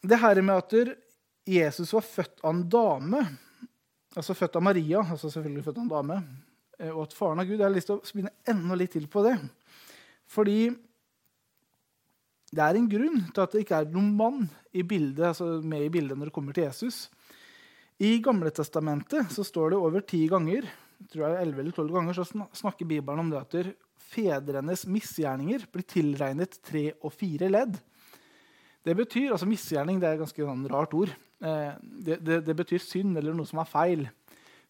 Det 0.00 0.18
her 0.18 0.40
med 0.42 0.56
at 0.56 0.96
Jesus 1.46 1.92
var 1.92 2.04
født 2.06 2.40
av 2.42 2.54
en 2.54 2.64
dame, 2.72 3.22
altså 4.16 4.36
født 4.36 4.58
av 4.58 4.64
Maria, 4.64 5.02
altså 5.04 5.30
selvfølgelig 5.30 5.66
født 5.68 5.80
av 5.80 5.84
en 5.84 5.92
dame, 5.94 6.20
eh, 6.78 6.92
og 6.92 7.04
at 7.06 7.16
faren 7.16 7.42
av 7.42 7.48
Gud 7.48 7.58
Jeg 7.58 7.66
har 7.66 7.74
lyst 7.74 7.90
til 7.90 7.98
å 7.98 8.06
spinne 8.08 8.34
enda 8.48 8.78
litt 8.78 8.94
til 8.96 9.06
på 9.10 9.24
det. 9.26 9.36
Fordi 10.30 10.58
det 12.50 12.66
er 12.66 12.76
en 12.76 12.90
grunn 12.90 13.24
til 13.30 13.44
at 13.44 13.52
det 13.54 13.64
ikke 13.64 13.82
er 13.82 13.90
noen 13.94 14.12
mann 14.18 14.44
i 14.74 14.82
bildet, 14.82 15.32
altså 15.32 15.60
med 15.62 15.86
i 15.86 15.92
bildet 15.92 16.18
når 16.18 16.30
det 16.30 16.34
kommer 16.34 16.56
til 16.56 16.66
Jesus. 16.66 17.08
I 18.00 18.16
Gamle 18.24 18.50
Testamentet 18.54 19.30
så 19.30 19.44
står 19.44 19.74
det 19.74 19.78
over 19.78 20.02
ti 20.02 20.24
ganger 20.30 20.66
tror 21.08 21.26
jeg 21.26 21.46
11 21.46 21.62
eller 21.62 21.76
12 21.76 21.94
ganger 21.94 22.18
så 22.18 22.26
snakker 22.26 22.88
Bibelen 22.88 23.22
om 23.22 23.30
det 23.32 23.40
at 23.40 23.70
fedrenes 24.10 24.84
misgjerninger 24.90 25.64
blir 25.72 25.86
tilregnet 25.88 26.58
tre 26.66 26.90
og 27.00 27.14
fire 27.14 27.48
ledd. 27.50 27.78
Det 28.84 28.96
betyr, 28.96 29.30
altså 29.32 29.48
Misgjerning 29.48 30.00
det 30.00 30.08
er 30.08 30.16
et 30.16 30.22
ganske 30.22 30.44
sånn 30.44 30.64
rart 30.72 30.94
ord. 30.96 31.12
Eh, 31.40 31.72
det, 31.80 32.16
det, 32.20 32.40
det, 32.46 32.56
betyr 32.56 32.82
synd 32.84 33.18
eller 33.18 33.36
noe 33.36 33.48
som 33.48 33.62
er 33.62 33.68
feil. 33.68 34.06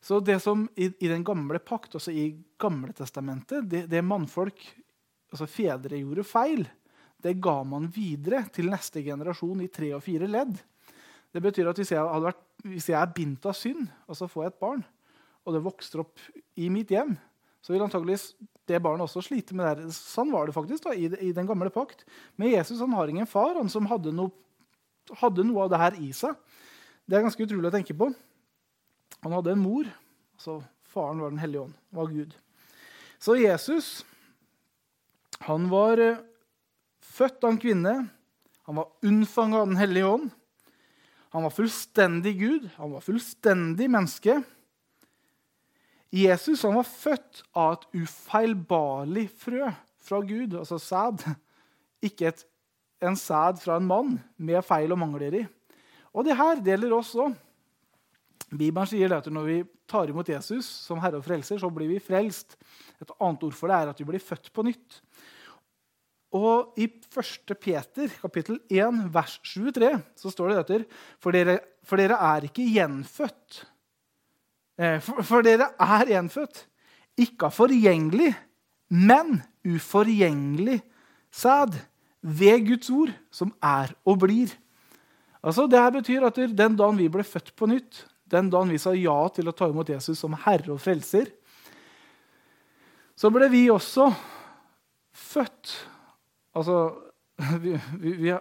Så 0.01 0.21
det 0.25 0.39
som 0.41 0.65
i, 0.81 0.89
i 1.03 1.11
den 1.11 1.25
gamle 1.27 1.61
pakt, 1.61 1.97
altså 1.99 2.13
i 2.15 2.31
Gamle 2.61 2.93
testamentet, 2.93 3.65
det, 3.69 3.87
det 3.89 4.03
mannfolk, 4.05 4.61
altså 5.33 5.47
fedre, 5.49 5.97
gjorde 5.97 6.27
feil, 6.29 6.67
det 7.21 7.39
ga 7.41 7.55
man 7.65 7.87
videre 7.93 8.43
til 8.53 8.69
neste 8.73 9.01
generasjon 9.05 9.63
i 9.65 9.71
tre 9.73 9.95
og 9.97 10.03
fire 10.05 10.29
ledd. 10.29 10.55
Det 11.33 11.41
betyr 11.41 11.71
at 11.71 11.81
hvis 11.81 11.93
jeg, 11.95 12.21
vært, 12.25 12.41
hvis 12.67 12.89
jeg 12.91 12.99
er 13.01 13.15
bindt 13.17 13.49
av 13.49 13.57
synd, 13.57 13.89
og 14.09 14.19
så 14.19 14.29
får 14.29 14.45
jeg 14.45 14.53
et 14.53 14.63
barn, 14.65 14.85
og 15.45 15.57
det 15.57 15.65
vokser 15.65 16.03
opp 16.05 16.21
i 16.61 16.69
mitt 16.73 16.93
hjem, 16.93 17.15
så 17.65 17.75
vil 17.75 17.85
antageligvis 17.85 18.31
det 18.69 18.81
barnet 18.83 19.05
også 19.05 19.23
slite 19.25 19.57
med 19.57 19.81
det. 19.81 19.91
Sånn 19.97 20.33
var 20.33 20.49
det 20.49 20.57
faktisk 20.57 20.87
da, 20.87 20.95
i, 20.97 21.11
i 21.29 21.33
den 21.37 21.49
gamle 21.49 21.73
pakt. 21.73 22.07
Men 22.41 22.53
Jesus 22.55 22.81
han 22.81 22.95
har 22.97 23.11
ingen 23.11 23.29
far 23.29 23.57
han 23.59 23.73
som 23.73 23.89
hadde 23.91 24.15
noe, 24.17 24.33
hadde 25.21 25.45
noe 25.45 25.67
av 25.67 25.73
det 25.73 25.81
her 25.81 25.99
i 26.01 26.11
seg. 26.17 26.37
Det 27.11 27.19
er 27.19 27.25
ganske 27.27 27.43
utrolig 27.43 27.67
å 27.67 27.75
tenke 27.75 27.95
på. 27.99 28.07
Han 29.25 29.33
hadde 29.35 29.57
en 29.57 29.65
mor. 29.65 29.89
altså 30.39 30.61
Faren 30.87 31.19
var 31.19 31.33
Den 31.33 31.43
hellige 31.43 31.65
ånd, 31.65 31.75
var 31.91 32.07
Gud. 32.07 32.37
Så 33.19 33.35
Jesus 33.35 34.05
han 35.41 35.67
var 35.73 35.99
eh, 35.99 36.21
født 37.03 37.43
av 37.43 37.51
en 37.51 37.59
kvinne. 37.59 37.95
Han 38.69 38.79
var 38.79 38.93
unnfanga 39.03 39.59
av 39.59 39.67
Den 39.73 39.81
hellige 39.81 40.07
ånd. 40.07 40.31
Han 41.35 41.47
var 41.49 41.55
fullstendig 41.57 42.37
Gud. 42.39 42.71
Han 42.77 42.95
var 42.95 43.03
fullstendig 43.03 43.91
menneske. 43.91 44.41
Jesus 46.15 46.63
han 46.63 46.79
var 46.79 46.87
født 46.87 47.45
av 47.55 47.73
et 47.73 48.03
ufeilbarlig 48.05 49.29
frø 49.35 49.71
fra 49.99 50.23
Gud, 50.27 50.55
altså 50.59 50.79
sæd. 50.83 51.27
Ikke 52.07 52.31
et, 52.31 52.45
en 53.03 53.19
sæd 53.19 53.63
fra 53.63 53.79
en 53.79 53.91
mann 53.91 54.19
med 54.37 54.63
feil 54.67 54.95
og 54.95 55.03
mangler 55.03 55.43
i. 55.43 55.49
Og 56.15 56.27
det 56.27 56.37
her 56.39 56.63
gjelder 56.65 56.95
oss 56.97 57.15
òg. 57.19 57.37
Bibelen 58.51 58.89
sier 58.91 59.13
at 59.15 59.29
når 59.31 59.47
vi 59.47 59.59
tar 59.91 60.11
imot 60.11 60.29
Jesus 60.29 60.67
som 60.89 60.99
Herre 61.03 61.21
og 61.21 61.27
Frelser, 61.27 61.61
så 61.63 61.71
blir 61.71 61.91
vi 61.93 62.01
frelst. 62.03 62.57
Et 62.99 63.13
annet 63.21 63.45
ord 63.47 63.55
for 63.55 63.71
det 63.71 63.77
er 63.77 63.93
at 63.93 64.01
vi 64.01 64.09
blir 64.09 64.23
født 64.23 64.51
på 64.55 64.65
nytt. 64.67 65.01
Og 66.35 66.79
I 66.79 66.87
1. 66.87 67.55
Peter 67.59 68.11
kapittel 68.23 68.59
1, 68.71 69.05
vers 69.15 69.39
23 69.47 69.93
så 70.19 70.31
står 70.35 70.51
det 70.51 70.59
dette, 70.61 71.01
for 71.23 71.35
dere, 71.35 71.59
for 71.87 71.99
dere 71.99 72.19
er 72.31 72.47
ikke 72.51 72.67
gjenfødt 72.71 73.65
Eh, 74.81 74.97
for, 75.05 75.21
for 75.27 75.45
dere 75.45 75.69
er 75.77 76.09
gjenfødt, 76.09 76.63
ikke 77.21 77.51
av 77.51 77.57
forgjengelig, 77.57 78.33
men 78.97 79.43
uforgjengelig 79.69 80.79
sæd 81.31 81.77
ved 82.25 82.65
Guds 82.71 82.89
ord, 82.95 83.13
som 83.31 83.53
er 83.61 83.93
og 84.09 84.23
blir. 84.25 84.55
Altså, 85.41 85.67
det 85.71 85.81
her 85.81 85.93
betyr 85.95 86.27
at 86.29 86.37
Den 86.37 86.77
dagen 86.77 86.99
vi 86.99 87.09
ble 87.09 87.25
født 87.25 87.55
på 87.57 87.69
nytt, 87.71 88.05
den 88.31 88.51
dagen 88.51 88.71
vi 88.71 88.79
sa 88.79 88.93
ja 88.95 89.17
til 89.35 89.49
å 89.49 89.55
ta 89.57 89.69
imot 89.71 89.89
Jesus 89.89 90.21
som 90.21 90.37
herre 90.45 90.75
og 90.75 90.81
frelser, 90.81 91.31
så 93.17 93.31
ble 93.33 93.49
vi 93.53 93.69
også 93.71 94.11
født 95.13 95.77
Altså 96.57 96.77
vi, 97.63 97.77
vi, 98.03 98.13
vi, 98.19 98.33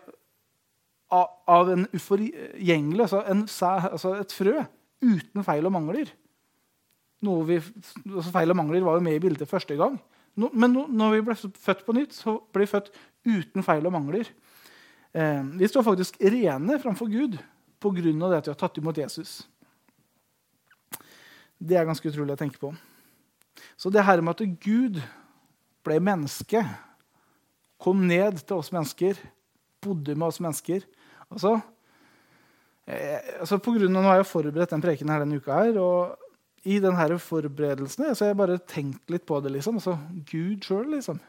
av 1.14 1.70
en 1.72 1.86
uforgjengelig 1.94 3.04
altså, 3.06 3.22
en, 3.30 3.44
altså 3.46 4.16
et 4.18 4.34
frø 4.34 4.56
uten 5.00 5.46
feil 5.46 5.68
og 5.70 5.74
mangler. 5.76 6.10
Altså 7.24 8.34
feil 8.34 8.52
og 8.52 8.58
mangler 8.60 8.84
var 8.84 8.98
jo 8.98 9.06
med 9.06 9.20
i 9.20 9.22
bildet 9.24 9.50
første 9.50 9.78
gang. 9.80 10.00
No, 10.40 10.50
men 10.54 10.74
no, 10.74 10.88
når 10.88 11.16
vi 11.16 11.22
ble 11.30 11.38
født 11.38 11.86
på 11.86 11.96
nytt, 11.96 12.18
så 12.18 12.38
ble 12.54 12.66
vi 12.66 12.72
født 12.74 12.92
uten 13.28 13.66
feil 13.66 13.88
og 13.88 13.96
mangler. 13.96 14.28
Eh, 15.14 15.44
vi 15.44 15.68
står 15.68 15.84
faktisk 15.84 16.20
rene 16.22 16.80
framfor 16.80 17.08
Gud 17.08 17.38
pga. 17.80 18.02
det 18.02 18.38
at 18.38 18.48
vi 18.48 18.52
har 18.52 18.60
tatt 18.60 18.78
imot 18.78 18.98
Jesus. 18.98 19.48
Det 21.58 21.76
er 21.76 21.86
ganske 21.86 22.08
utrolig 22.10 22.36
å 22.36 22.40
tenke 22.40 22.60
på. 22.60 22.76
Så 23.76 23.90
det 23.90 24.06
her 24.06 24.22
med 24.22 24.36
at 24.38 24.60
Gud 24.62 25.02
ble 25.84 26.00
menneske, 26.00 26.62
kom 27.80 28.06
ned 28.08 28.40
til 28.46 28.60
oss 28.60 28.72
mennesker, 28.72 29.18
bodde 29.82 30.16
med 30.16 30.28
oss 30.28 30.40
mennesker 30.44 30.84
altså, 31.32 31.62
eh, 32.86 33.40
altså 33.40 33.60
på 33.64 33.72
grunn 33.78 33.96
av, 33.96 34.04
Nå 34.04 34.10
har 34.10 34.18
jeg 34.20 34.28
forberedt 34.28 34.74
den 34.74 34.84
preken 34.84 35.10
her 35.10 35.24
denne 35.24 35.40
uka, 35.40 35.56
her, 35.56 35.80
og 35.80 36.68
i 36.68 36.82
denne 36.84 37.20
forberedelsen 37.24 38.10
så 38.12 38.26
har 38.26 38.34
jeg 38.34 38.42
bare 38.42 38.60
tenkt 38.68 39.10
litt 39.10 39.26
på 39.26 39.40
det. 39.40 39.54
liksom. 39.56 39.80
Altså, 39.80 39.96
Gud 40.28 40.68
sjøl, 40.68 40.90
liksom. 40.92 41.22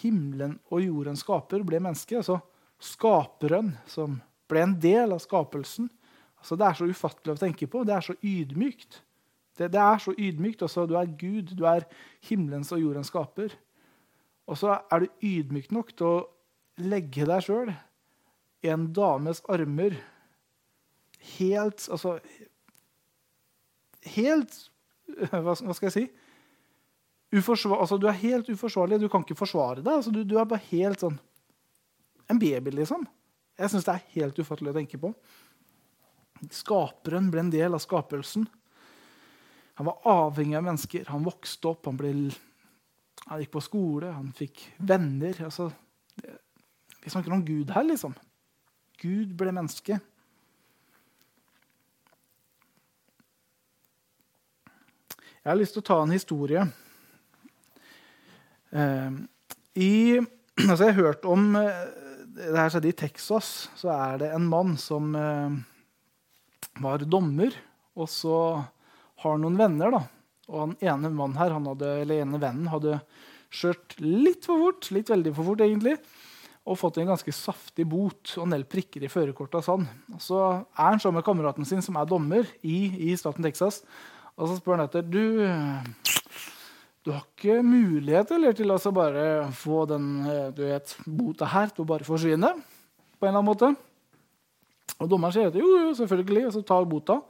Himmelen 0.00 0.60
og 0.70 0.84
jorden 0.84 1.18
skaper 1.18 1.64
ble 1.66 1.80
menneske. 1.82 2.16
altså 2.16 2.38
Skaperen 2.82 3.74
som 3.88 4.20
ble 4.50 4.62
en 4.62 4.76
del 4.80 5.14
av 5.14 5.22
skapelsen. 5.24 5.88
Altså, 6.38 6.58
det 6.58 6.66
er 6.66 6.78
så 6.78 6.88
ufattelig 6.90 7.34
å 7.34 7.40
tenke 7.40 7.68
på. 7.70 7.84
Det 7.86 7.94
er 7.96 8.04
så 8.04 8.16
ydmykt. 8.20 9.00
Det, 9.56 9.70
det 9.72 9.82
er 9.82 10.02
så 10.02 10.12
ydmykt. 10.14 10.62
Altså, 10.66 10.84
du 10.86 10.96
er 11.00 11.14
Gud. 11.18 11.54
Du 11.56 11.64
er 11.68 11.86
himmelens 12.28 12.72
og 12.76 12.82
jordens 12.82 13.10
skaper. 13.12 13.56
Og 14.46 14.60
så 14.60 14.76
er 14.92 15.02
du 15.02 15.26
ydmyk 15.26 15.72
nok 15.74 15.94
til 15.96 16.10
å 16.10 16.24
legge 16.86 17.26
deg 17.26 17.42
sjøl 17.42 17.72
i 18.64 18.70
en 18.72 18.90
dames 18.94 19.40
armer 19.52 19.96
helt 21.38 21.86
Altså 21.92 22.18
Helt 24.06 24.54
hva, 25.30 25.54
skal 25.56 25.86
jeg 25.86 25.94
si? 25.94 26.04
Uforsvar, 27.36 27.80
altså, 27.82 27.96
du 27.98 28.06
er 28.10 28.18
helt 28.20 28.48
uforsvarlig. 28.50 28.98
Du 29.02 29.08
kan 29.10 29.22
ikke 29.22 29.38
forsvare 29.38 29.80
deg. 29.80 29.92
Altså, 29.92 30.12
du, 30.14 30.20
du, 30.26 30.36
er 30.38 30.48
bare 30.50 30.66
helt 30.68 31.02
sånn 31.02 31.16
En 32.30 32.40
baby, 32.42 32.74
liksom. 32.74 33.06
Jeg 33.56 33.72
syns 33.72 33.86
det 33.86 33.94
er 33.94 34.08
helt 34.18 34.38
ufattelig 34.38 34.72
å 34.72 34.76
tenke 34.76 35.00
på. 35.00 35.12
Skaperen 36.52 37.30
ble 37.32 37.46
en 37.46 37.52
del 37.52 37.76
av 37.76 37.80
skapelsen. 37.80 38.44
Han 39.78 39.88
var 39.88 40.08
avhengig 40.08 40.58
av 40.58 40.66
mennesker. 40.66 41.06
Han 41.12 41.24
vokste 41.24 41.72
opp, 41.72 41.86
han, 41.88 41.96
ble, 42.00 42.12
han 43.26 43.42
gikk 43.42 43.54
på 43.56 43.64
skole, 43.64 44.12
han 44.12 44.32
fikk 44.36 44.62
venner. 44.76 45.38
Altså, 45.48 45.70
det, 46.16 46.36
vi 47.04 47.12
snakker 47.12 47.32
om 47.36 47.44
Gud 47.46 47.72
her, 47.76 47.86
liksom. 47.86 48.16
Gud 49.00 49.34
ble 49.38 49.52
menneske. 49.52 49.98
Jeg 55.46 55.52
har 55.52 55.60
lyst 55.60 55.76
til 55.76 55.84
å 55.84 55.86
ta 55.86 56.00
en 56.02 56.10
historie. 56.10 56.62
Eh, 58.74 59.20
i, 59.78 59.92
altså 60.70 60.88
jeg 60.88 60.96
har 60.96 60.98
hørt 60.98 61.28
om 61.30 61.52
eh, 61.60 61.84
Det 62.36 62.52
her 62.52 62.68
skjedde 62.72 62.90
i 62.90 62.96
Texas. 63.00 63.46
Så 63.80 63.88
er 63.92 64.20
det 64.20 64.32
en 64.36 64.48
mann 64.50 64.74
som 64.80 65.14
eh, 65.16 65.56
var 66.84 67.04
dommer, 67.08 67.54
og 67.96 68.10
så 68.12 68.36
har 69.22 69.32
han 69.32 69.44
noen 69.46 69.56
venner. 69.56 69.94
da. 69.94 70.02
Og 70.52 70.74
den 70.74 70.90
ene 70.90 71.10
mannen 71.10 71.38
her, 71.40 71.54
hadde, 71.56 71.94
eller 72.02 72.22
ene 72.22 72.40
vennen 72.42 72.68
hadde 72.70 73.00
kjørt 73.56 73.96
litt 74.02 74.46
for 74.46 74.60
fort, 74.60 74.90
litt 74.92 75.10
veldig 75.10 75.32
for 75.34 75.48
fort 75.48 75.64
egentlig, 75.64 75.96
og 76.66 76.78
fått 76.80 76.98
en 77.00 77.08
ganske 77.08 77.32
saftig 77.34 77.86
bot 77.88 78.34
og 78.36 78.44
en 78.44 78.56
del 78.56 78.66
prikker 78.68 79.06
i 79.06 79.10
førerkortet. 79.10 79.64
Sånn. 79.64 79.86
Så 80.20 80.42
er 80.42 80.90
han 80.90 81.00
sammen 81.00 81.20
med 81.20 81.26
kameraten 81.26 81.68
sin, 81.68 81.82
som 81.84 81.96
er 81.96 82.10
dommer 82.10 82.46
i, 82.60 82.78
i 83.08 83.16
staten 83.18 83.46
Texas. 83.46 83.80
Og 84.36 84.50
så 84.50 84.58
spør 84.58 84.76
han 84.76 84.88
etter 84.88 85.06
du, 85.06 85.22
du 87.06 87.12
har 87.14 87.22
ikke 87.22 87.60
mulighet 87.62 88.32
til 88.58 88.72
å 88.74 88.78
bare 88.90 89.26
få 89.54 89.84
den 89.86 90.08
du 90.56 90.64
vet, 90.66 90.96
bota 91.06 91.46
her 91.52 91.70
til 91.70 91.86
å 91.86 91.90
bare 91.94 92.06
forsvinne? 92.08 92.50
på 93.18 93.26
en 93.26 93.32
eller 93.32 93.40
annen 93.40 93.48
måte. 93.48 93.72
Og 95.00 95.08
Dommeren 95.10 95.34
sier 95.34 95.56
jo, 95.56 95.66
jo, 95.80 95.94
selvfølgelig, 95.96 96.46
og 96.48 96.54
så 96.54 96.62
tar 96.66 96.88
bota. 96.88 97.20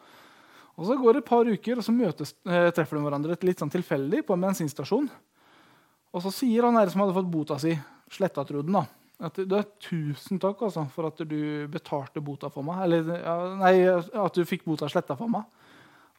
Og 0.77 0.85
Så 0.87 0.99
går 1.01 1.17
det 1.17 1.23
et 1.23 1.31
par 1.31 1.49
uker, 1.49 1.79
og 1.79 1.85
så 1.85 1.95
møtes, 1.95 2.35
eh, 2.45 2.71
treffer 2.71 2.99
de 2.99 3.05
hverandre 3.07 3.39
litt 3.43 3.63
sånn 3.63 3.73
tilfeldig 3.73 4.27
på 4.27 4.35
en 4.35 4.45
bensinstasjon. 4.45 5.09
Og 6.13 6.23
så 6.23 6.33
sier 6.33 6.63
han 6.65 6.77
her 6.77 6.91
som 6.93 7.01
hadde 7.01 7.17
fått 7.17 7.31
bota 7.31 7.59
si, 7.59 7.79
Slettatruden, 8.11 8.73
da, 8.73 8.87
at 9.19 9.35
det 9.35 9.53
er 9.53 9.65
'Tusen 9.81 10.39
takk 10.39 10.61
altså, 10.63 10.89
for 10.89 11.09
at 11.09 11.17
du 11.17 11.67
betalte 11.67 12.23
bota 12.23 12.49
for 12.49 12.63
meg.' 12.63 12.85
Eller 12.85 13.03
nei, 13.57 13.83
at 13.83 14.35
du 14.35 14.45
fikk 14.45 14.65
bota 14.65 14.87
sletta 14.87 15.17
for 15.17 15.27
meg. 15.27 15.43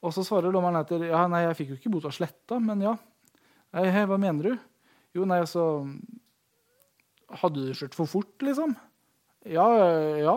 Og 0.04 0.12
så 0.12 0.26
svarer 0.26 0.52
dommeren 0.52 0.76
etter 0.76 1.08
ja, 1.08 1.28
nei, 1.28 1.44
jeg 1.44 1.56
fikk 1.56 1.70
jo 1.70 1.76
ikke 1.76 1.92
bota 1.92 2.12
sletta, 2.12 2.60
men 2.60 2.82
ja. 2.82 2.98
Nei, 3.76 3.88
hei, 3.92 4.06
hva 4.08 4.18
mener 4.22 4.48
du? 4.48 4.66
Jo, 5.18 5.26
nei, 5.28 5.42
altså 5.44 5.64
Hadde 7.42 7.66
du 7.66 7.76
kjørt 7.76 7.96
for 7.98 8.08
fort, 8.08 8.36
liksom? 8.46 8.78
Ja, 9.44 9.66
ja. 9.76 9.88
ja. 10.24 10.36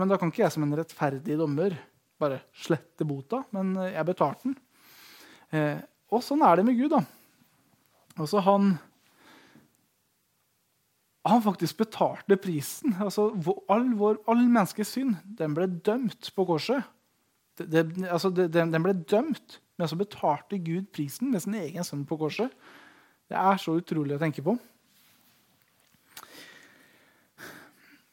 Men 0.00 0.08
da 0.08 0.16
kan 0.16 0.30
ikke 0.32 0.46
jeg 0.46 0.54
som 0.54 0.64
en 0.64 0.76
rettferdig 0.78 1.36
dommer 1.36 1.74
bare 2.20 2.38
slette 2.56 3.04
bota, 3.08 3.42
men 3.52 3.74
jeg 3.84 4.06
betalte 4.08 4.48
den. 4.48 4.54
Eh, 5.52 5.80
og 6.12 6.24
sånn 6.24 6.44
er 6.46 6.56
det 6.56 6.64
med 6.68 6.78
Gud, 6.78 6.94
da. 6.94 7.02
Altså, 8.20 8.40
han 8.44 8.74
han 11.28 11.42
faktisk 11.44 11.82
betalte 11.82 12.38
prisen. 12.40 12.94
Altså, 13.02 13.28
all, 13.68 13.90
vår, 13.98 14.22
all 14.30 14.40
menneskets 14.46 14.94
synd 14.96 15.18
den 15.36 15.56
ble 15.56 15.68
dømt 15.84 16.30
på 16.36 16.46
korset. 16.48 16.86
Altså, 17.60 18.30
den, 18.32 18.72
ble 18.80 18.94
dømt, 19.04 19.58
men 19.80 19.88
så 19.88 19.96
betalte 19.96 20.60
Gud 20.60 20.90
prisen 20.92 21.30
med 21.32 21.40
sin 21.40 21.56
egen 21.56 21.86
sønn 21.86 22.04
på 22.04 22.18
korset. 22.20 22.52
Det 23.30 23.38
er 23.40 23.60
så 23.62 23.78
utrolig 23.78 24.18
å 24.18 24.20
tenke 24.20 24.44
på. 24.44 24.58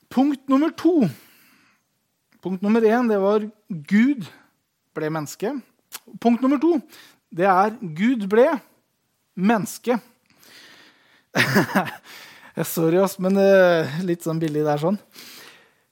Punkt 0.07 0.47
nummer 0.47 0.71
to. 0.71 1.01
Punkt 2.39 2.63
nummer 2.63 2.85
én 2.87 3.09
det 3.11 3.19
var 3.19 3.43
Gud 3.67 4.23
ble 4.95 5.11
menneske. 5.11 5.51
Punkt 6.23 6.41
nummer 6.45 6.61
to 6.61 6.77
det 7.35 7.47
er 7.49 7.75
Gud 7.81 8.23
ble 8.31 8.45
menneske. 9.35 9.97
Sorry, 12.63 12.97
ass, 12.97 13.17
men 13.21 13.35
uh, 13.37 13.99
litt 14.07 14.23
sånn 14.25 14.39
billig 14.41 14.63
der. 14.65 14.79
sånn. 14.81 14.97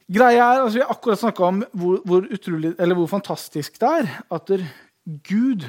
Greia 0.05 0.47
er, 0.53 0.63
altså 0.63 0.77
Vi 0.77 0.83
har 0.85 0.93
akkurat 0.93 1.21
snakka 1.21 1.45
om 1.49 1.61
hvor, 1.73 1.99
hvor, 2.05 2.25
utrolig, 2.33 2.73
hvor 2.77 3.09
fantastisk 3.09 3.79
det 3.81 3.91
er 3.99 4.09
at 4.37 4.53
Gud, 5.05 5.67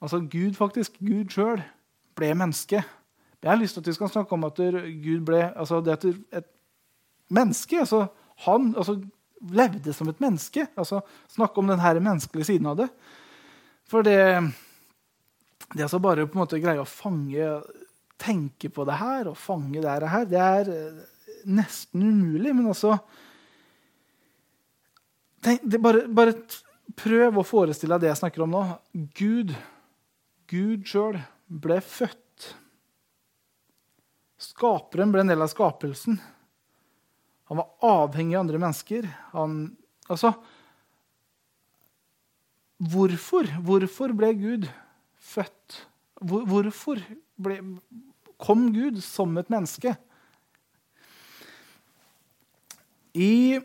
altså 0.00 0.20
Gud 0.24 0.56
faktisk, 0.56 0.96
Gud 0.98 1.28
sjøl, 1.32 1.62
ble 2.16 2.32
menneske. 2.34 2.82
Jeg 3.40 3.50
har 3.50 3.60
lyst 3.60 3.76
til 3.76 3.84
at 3.84 3.90
vi 3.90 3.96
skal 3.96 4.12
snakke 4.12 4.36
om 4.36 4.44
at 4.48 4.56
Gud 5.04 5.20
ble 5.24 5.42
altså 5.48 5.80
det 5.84 5.92
at 5.96 6.04
et 6.04 6.48
menneske 7.30 7.78
altså 7.80 8.06
Han 8.46 8.74
altså, 8.76 8.96
levde 9.40 9.92
som 9.92 10.08
et 10.08 10.20
menneske. 10.20 10.66
altså 10.76 11.00
Snakke 11.28 11.58
om 11.58 11.66
den 11.66 12.02
menneskelige 12.02 12.44
siden 12.44 12.66
av 12.66 12.76
det. 12.76 12.88
For 13.84 14.02
det, 14.02 14.16
det 15.74 15.82
altså 15.82 15.98
bare 15.98 16.26
på 16.26 16.38
en 16.38 16.40
måte 16.40 16.60
greie 16.60 16.80
å 16.80 16.88
fange 16.88 17.60
tenke 18.20 18.70
på 18.72 18.84
det 18.88 18.98
her 19.00 19.30
og 19.30 19.38
fange 19.40 19.80
det 19.80 20.08
her, 20.08 20.24
det 20.28 20.40
er 20.40 20.70
eh, 20.72 21.02
nesten 21.48 22.02
umulig. 22.04 22.54
Men 22.56 22.70
altså 22.72 22.96
tenk, 25.44 25.64
bare, 25.80 26.06
bare, 26.08 26.36
prøv 26.96 27.40
å 27.40 27.46
forestille 27.46 27.96
deg 27.96 28.06
det 28.06 28.12
jeg 28.12 28.20
snakker 28.22 28.44
om 28.44 28.54
nå. 28.54 28.62
Gud, 29.18 29.54
Gud 30.50 30.88
sjøl, 30.88 31.20
ble 31.50 31.78
født. 31.84 32.50
Skaperen 34.40 35.12
ble 35.12 35.24
en 35.24 35.32
del 35.32 35.44
av 35.44 35.50
skapelsen. 35.52 36.16
Han 37.50 37.60
var 37.60 37.70
avhengig 38.06 38.38
av 38.38 38.44
andre 38.44 38.60
mennesker. 38.62 39.08
Han, 39.34 39.56
altså, 40.08 40.32
hvorfor? 42.78 43.50
Hvorfor 43.66 44.14
ble 44.16 44.32
Gud 44.38 44.68
født? 45.18 45.80
Hvorfor 46.20 47.02
ble, 47.40 47.58
kom 48.40 48.70
Gud 48.74 49.00
som 49.04 49.36
et 49.40 49.50
menneske. 49.52 49.96
I 53.18 53.58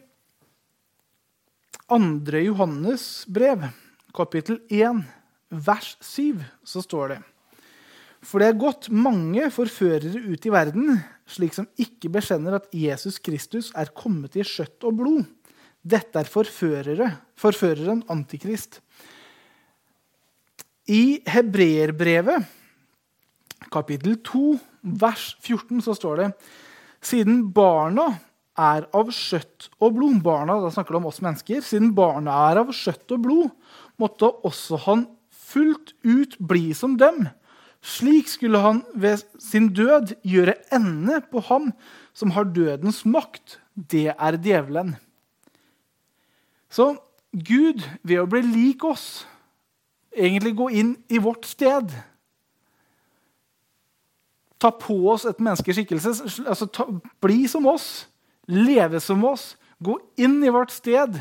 2. 1.86 2.42
Johannes 2.42 3.26
brev, 3.30 3.68
kapittel 4.14 4.58
1, 4.74 5.04
vers 5.54 5.92
7, 6.02 6.42
så 6.66 6.82
står 6.82 7.12
det 7.14 7.18
For 8.26 8.42
det 8.42 8.48
er 8.50 8.58
gått 8.58 8.90
mange 8.90 9.52
forførere 9.54 10.24
ut 10.26 10.48
i 10.50 10.54
verden, 10.54 10.98
slik 11.30 11.54
som 11.54 11.70
ikke 11.78 12.10
bekjenner 12.10 12.58
at 12.58 12.66
Jesus 12.74 13.20
Kristus 13.22 13.70
er 13.78 13.94
kommet 13.94 14.34
i 14.34 14.42
skjøtt 14.42 14.82
og 14.82 14.98
blod. 14.98 15.30
Dette 15.86 16.18
er 16.18 16.26
forførere, 16.26 17.12
forføreren 17.38 18.02
Antikrist. 18.10 18.82
I 20.90 21.22
hebreerbrevet 21.30 22.50
kapittel 23.70 24.18
2, 24.26 24.56
vers 25.06 25.36
14, 25.38 25.86
så 25.86 25.94
står 25.94 26.24
det 26.24 26.32
Siden 27.06 27.44
barna 27.54 28.16
er 28.56 28.86
av 28.96 29.12
kjøtt 29.12 29.70
og 29.84 29.98
blod 29.98 30.22
Barna, 30.24 30.60
Da 30.62 30.72
snakker 30.72 30.96
du 30.96 31.00
om 31.02 31.10
oss 31.10 31.22
mennesker. 31.24 31.62
Siden 31.62 31.94
barna 31.96 32.36
er 32.52 32.62
av 32.64 32.72
kjøtt 32.72 33.12
og 33.12 33.24
blod, 33.26 33.50
måtte 34.00 34.32
også 34.46 34.80
han 34.86 35.08
fullt 35.30 35.94
ut 36.04 36.38
bli 36.40 36.74
som 36.74 36.98
dem. 36.98 37.28
Slik 37.86 38.28
skulle 38.32 38.60
han 38.64 38.82
ved 38.96 39.22
sin 39.40 39.70
død 39.74 40.16
gjøre 40.26 40.56
ende 40.74 41.22
på 41.30 41.44
ham 41.50 41.72
som 42.14 42.32
har 42.32 42.50
dødens 42.50 43.04
makt. 43.06 43.60
Det 43.76 44.16
er 44.16 44.40
djevelen. 44.42 44.96
Så 46.70 46.96
Gud, 47.36 47.84
ved 48.02 48.22
å 48.22 48.30
bli 48.32 48.42
lik 48.42 48.84
oss, 48.88 49.26
egentlig 50.16 50.56
gå 50.56 50.70
inn 50.72 50.96
i 51.12 51.20
vårt 51.20 51.46
sted 51.46 51.92
ta 54.66 54.72
på 54.72 54.98
oss 55.12 55.26
et 55.30 55.42
menneskeskikkelse. 55.44 56.16
Altså, 56.48 56.68
bli 57.24 57.46
som 57.52 57.68
oss, 57.70 58.08
leve 58.52 59.02
som 59.04 59.24
oss, 59.28 59.54
gå 59.80 59.98
inn 60.22 60.44
i 60.44 60.52
vårt 60.54 60.74
sted. 60.74 61.20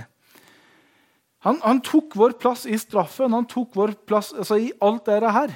Han, 1.45 1.61
han 1.65 1.83
tok 1.85 2.17
vår 2.17 2.39
plass 2.41 2.65
i 2.67 2.79
straffen, 2.81 3.35
han 3.37 3.47
tok 3.51 3.77
vår 3.77 3.95
plass 4.09 4.33
altså, 4.33 4.59
i 4.59 4.73
alt 4.85 5.09
det 5.11 5.33
her. 5.37 5.55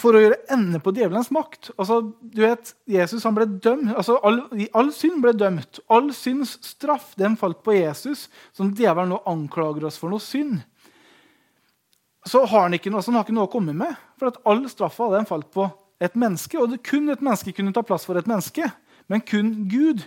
For 0.00 0.16
å 0.16 0.20
gjøre 0.22 0.38
ende 0.52 0.78
på 0.80 0.92
djevelens 0.96 1.32
makt. 1.34 1.72
Altså, 1.76 2.00
du 2.20 2.40
vet, 2.44 2.74
Jesus 2.88 3.24
han 3.26 3.36
ble 3.36 3.48
dømt, 3.50 3.90
altså, 3.92 4.16
all, 4.24 4.42
all 4.76 4.92
synd 4.96 5.20
ble 5.24 5.34
dømt. 5.36 5.80
All 5.92 6.12
synds 6.16 6.56
straff 6.64 7.12
den 7.20 7.36
falt 7.40 7.64
på 7.66 7.74
Jesus, 7.76 8.28
som 8.56 8.72
djevelen 8.76 9.12
nå 9.14 9.22
anklager 9.28 9.88
oss 9.88 10.00
for 10.00 10.12
noe 10.12 10.22
synd 10.24 10.60
så 12.26 12.44
har 12.44 12.66
han 12.66 12.76
ikke 12.76 12.90
noe, 12.92 13.02
han 13.06 13.16
har 13.16 13.24
ikke 13.24 13.36
noe 13.36 13.48
å 13.48 13.52
komme 13.52 13.74
med. 13.76 13.96
For 14.20 14.30
at 14.30 14.40
all 14.48 14.62
straffa 14.68 15.08
falt 15.28 15.50
på 15.54 15.66
et 16.00 16.16
menneske. 16.18 16.58
Og 16.60 16.76
kun 16.84 17.08
et 17.12 17.22
menneske 17.24 17.54
kunne 17.56 17.72
ta 17.72 17.82
plass 17.86 18.04
for 18.08 18.18
et 18.20 18.28
menneske. 18.28 18.68
Men 19.10 19.24
kun 19.26 19.52
Gud 19.70 20.04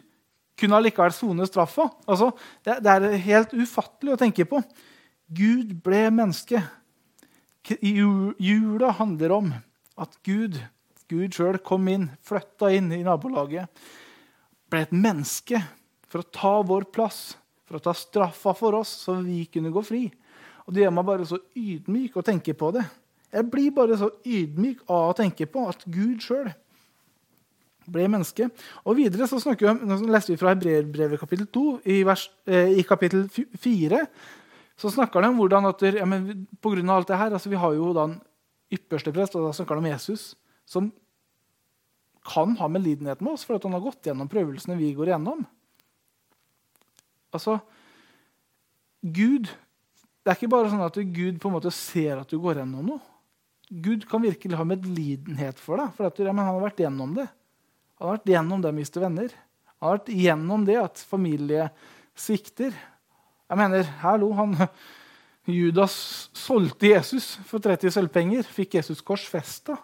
kunne 0.60 0.80
allikevel 0.80 1.14
sone 1.16 1.48
straffa. 1.50 1.90
Altså, 2.08 2.32
det, 2.64 2.80
det, 2.86 2.94
er 2.94 3.26
helt 3.26 3.56
ufattelig 3.58 4.16
å 4.16 4.22
tenke 4.22 4.48
på. 4.48 4.62
Gud 5.34 5.76
ble 5.84 6.06
menneske. 6.14 6.62
Jula 7.84 8.94
handler 9.00 9.36
om 9.38 9.52
at 10.00 10.16
Gud, 10.26 10.58
Gud 11.12 11.36
sjøl 11.36 11.60
kom 11.64 11.88
inn, 11.92 12.10
flytta 12.26 12.72
inn 12.76 12.92
i 12.96 13.04
nabolaget. 13.06 13.68
Ble 14.72 14.86
et 14.86 14.96
menneske 14.96 15.62
for 16.10 16.24
å 16.24 16.32
ta 16.34 16.56
vår 16.66 16.88
plass, 16.94 17.36
for 17.68 17.80
å 17.80 17.84
ta 17.84 17.94
straffa 17.98 18.54
for 18.58 18.80
oss, 18.80 18.92
så 19.06 19.18
vi 19.24 19.44
kunne 19.52 19.74
gå 19.74 19.84
fri. 19.86 20.04
Og 20.64 20.76
Det 20.76 20.86
gjør 20.86 20.96
meg 20.96 21.08
bare 21.08 21.28
så 21.28 21.40
ydmyk 21.60 22.20
å 22.20 22.26
tenke 22.26 22.56
på 22.56 22.72
det. 22.76 22.84
Jeg 23.34 23.50
blir 23.50 23.74
bare 23.74 23.98
så 23.98 24.12
ydmyk 24.24 24.84
av 24.88 25.10
å 25.12 25.16
tenke 25.18 25.48
på 25.50 25.66
at 25.72 25.82
Gud 25.90 26.22
sjøl 26.24 26.52
ble 27.90 28.08
menneske. 28.12 28.50
Og 28.84 28.98
videre 29.00 29.28
så 29.30 29.40
snakker 29.42 29.70
vi, 29.70 29.90
nå 29.90 29.98
leste 30.14 30.34
vi 30.34 30.40
fra 30.40 30.54
Hebreerbrevet 30.54 31.22
kapittel 31.22 31.48
2. 31.48 31.66
I, 31.90 32.00
vers, 32.08 32.28
eh, 32.48 32.76
I, 32.80 32.86
kapittel 32.88 33.28
4 33.32 34.04
så 34.80 34.90
snakker 34.90 35.22
de 35.22 35.30
om 35.30 35.38
hvordan 35.38 35.70
at 35.70 35.84
ja, 35.86 36.06
men 36.10 36.48
på 36.64 36.74
grunn 36.74 36.90
av 36.90 37.02
alt 37.02 37.12
det 37.12 37.20
her, 37.20 37.36
altså 37.36 37.52
Vi 37.52 37.60
har 37.62 37.76
jo 37.78 37.92
da 37.94 38.08
en 38.10 38.20
ypperste 38.74 39.14
prest, 39.14 39.36
og 39.38 39.46
da 39.46 39.54
snakker 39.54 39.78
de 39.78 39.84
om 39.84 39.92
Jesus, 39.92 40.24
som 40.66 40.90
kan 42.26 42.56
ha 42.58 42.70
medlidenhet 42.72 43.22
med 43.22 43.36
oss 43.36 43.44
for 43.46 43.60
at 43.60 43.68
han 43.68 43.76
har 43.76 43.84
gått 43.84 44.08
gjennom 44.08 44.32
prøvelsene 44.32 44.80
vi 44.80 44.94
går 44.98 45.14
gjennom. 45.14 45.44
Altså, 47.36 47.60
Gud 49.04 49.52
det 50.24 50.32
er 50.32 50.40
ikke 50.40 50.54
bare 50.54 50.70
sånn 50.72 50.84
at 50.86 50.98
Gud 51.12 51.40
på 51.44 51.50
en 51.50 51.58
måte 51.58 51.72
ser 51.76 52.22
at 52.22 52.30
du 52.32 52.38
går 52.40 52.62
gjennom 52.62 52.94
noe. 52.94 53.02
Gud 53.84 54.06
kan 54.08 54.24
virkelig 54.24 54.56
ha 54.56 54.66
medlidenhet 54.68 55.60
for 55.60 55.80
deg, 55.80 55.92
for 55.98 56.08
at, 56.08 56.20
ja, 56.20 56.32
han 56.32 56.40
har 56.40 56.62
vært 56.64 56.80
gjennom 56.80 57.16
det. 57.18 57.26
Han 58.00 58.10
har 58.10 58.18
vært 58.18 58.34
gjennom 58.34 58.64
det 58.64 58.72
å 58.72 58.76
miste 58.76 59.02
venner. 59.04 59.36
Han 59.80 59.88
har 59.88 60.00
vært 60.00 60.12
gjennom 60.24 60.66
det 60.68 60.78
at 60.82 61.04
familie 61.10 61.70
svikter. 62.18 62.74
Jeg 62.74 63.60
mener, 63.60 63.88
hallo, 64.02 64.32
han, 64.38 64.56
Judas 65.50 65.96
solgte 66.38 66.94
Jesus 66.94 67.34
for 67.50 67.64
30 67.64 67.94
sølvpenger, 67.94 68.48
fikk 68.48 68.80
Jesus 68.80 69.04
korsfesta. 69.06 69.78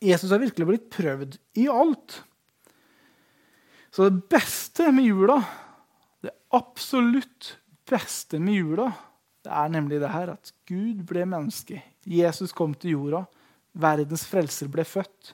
Jesus 0.00 0.32
har 0.32 0.40
virkelig 0.40 0.68
blitt 0.68 0.88
prøvd 0.94 1.36
i 1.60 1.66
alt. 1.68 2.22
Så 3.90 4.06
det 4.06 4.24
beste 4.30 4.88
med 4.94 5.10
jula, 5.10 5.40
det 6.22 6.32
absolutt 6.56 7.56
beste 7.90 8.38
med 8.40 8.60
jula 8.62 8.92
det 9.44 9.52
er 9.56 9.70
nemlig 9.72 10.00
det 10.02 10.12
her 10.12 10.34
at 10.34 10.52
Gud 10.68 11.04
ble 11.08 11.24
menneske. 11.28 11.80
Jesus 12.04 12.52
kom 12.56 12.74
til 12.76 12.96
jorda. 12.96 13.24
Verdens 13.72 14.26
frelser 14.28 14.68
ble 14.72 14.84
født. 14.84 15.32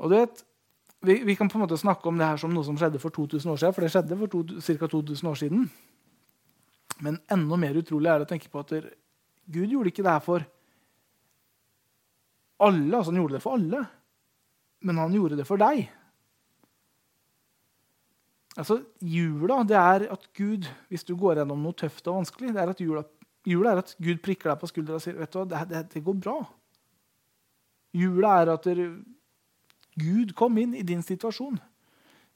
Og 0.00 0.12
du 0.12 0.16
vet, 0.16 0.42
vi, 1.06 1.20
vi, 1.24 1.36
kan 1.36 1.48
på 1.48 1.58
en 1.58 1.64
måte 1.64 1.78
snakke 1.80 2.08
om 2.08 2.18
det 2.18 2.28
her 2.28 2.40
som 2.40 2.52
noe 2.52 2.66
som 2.66 2.76
skjedde 2.78 3.00
for 3.02 3.14
2000 3.14 3.52
år 3.52 3.60
siden, 3.60 3.76
for 3.76 3.84
det 3.84 3.92
skjedde 3.94 4.18
for 4.20 4.54
ca. 4.66 4.88
2000 4.96 5.30
år 5.30 5.40
siden. 5.40 5.66
Men 7.04 7.20
enda 7.32 7.58
mer 7.60 7.76
utrolig 7.76 8.10
er 8.10 8.20
det 8.20 8.28
å 8.28 8.32
tenke 8.32 8.50
på 8.52 8.62
at 8.64 8.72
Gud 9.52 9.72
gjorde 9.72 9.92
ikke 9.92 10.04
det 10.06 10.14
her 10.14 10.24
for 10.24 10.46
alle. 12.58 12.96
altså 12.96 13.12
Han 13.12 13.20
gjorde 13.20 13.36
det 13.36 13.44
for 13.44 13.58
alle, 13.58 13.84
men 14.88 14.98
han 15.02 15.14
gjorde 15.14 15.38
det 15.38 15.46
for 15.48 15.60
deg. 15.60 15.86
Altså, 18.56 18.80
Jula 19.04 19.60
det 19.68 19.76
er 19.76 20.06
at 20.14 20.22
Gud, 20.36 20.64
hvis 20.88 21.04
du 21.04 21.12
går 21.20 21.42
gjennom 21.42 21.60
noe 21.60 21.76
tøft 21.76 22.06
og 22.08 22.22
vanskelig, 22.22 22.54
det 22.56 22.62
er 22.62 22.72
at 22.72 22.80
jula, 22.80 23.02
jula 23.44 23.74
er 23.74 23.82
at 23.82 23.92
Gud 24.00 24.22
prikker 24.24 24.48
deg 24.48 24.62
på 24.62 24.70
skuldra 24.70 24.96
og 24.96 25.04
sier 25.04 25.18
vet 25.18 25.32
du 25.32 25.42
hva, 25.42 25.48
det, 25.50 25.60
det, 25.72 25.82
det 25.92 26.02
går 26.06 26.16
bra. 26.24 26.38
Jula 27.96 28.32
er 28.40 28.52
at 28.54 28.64
der, 28.64 28.80
Gud 29.96 30.34
kom 30.36 30.58
inn 30.60 30.74
i 30.76 30.84
din 30.86 31.02
situasjon. 31.04 31.58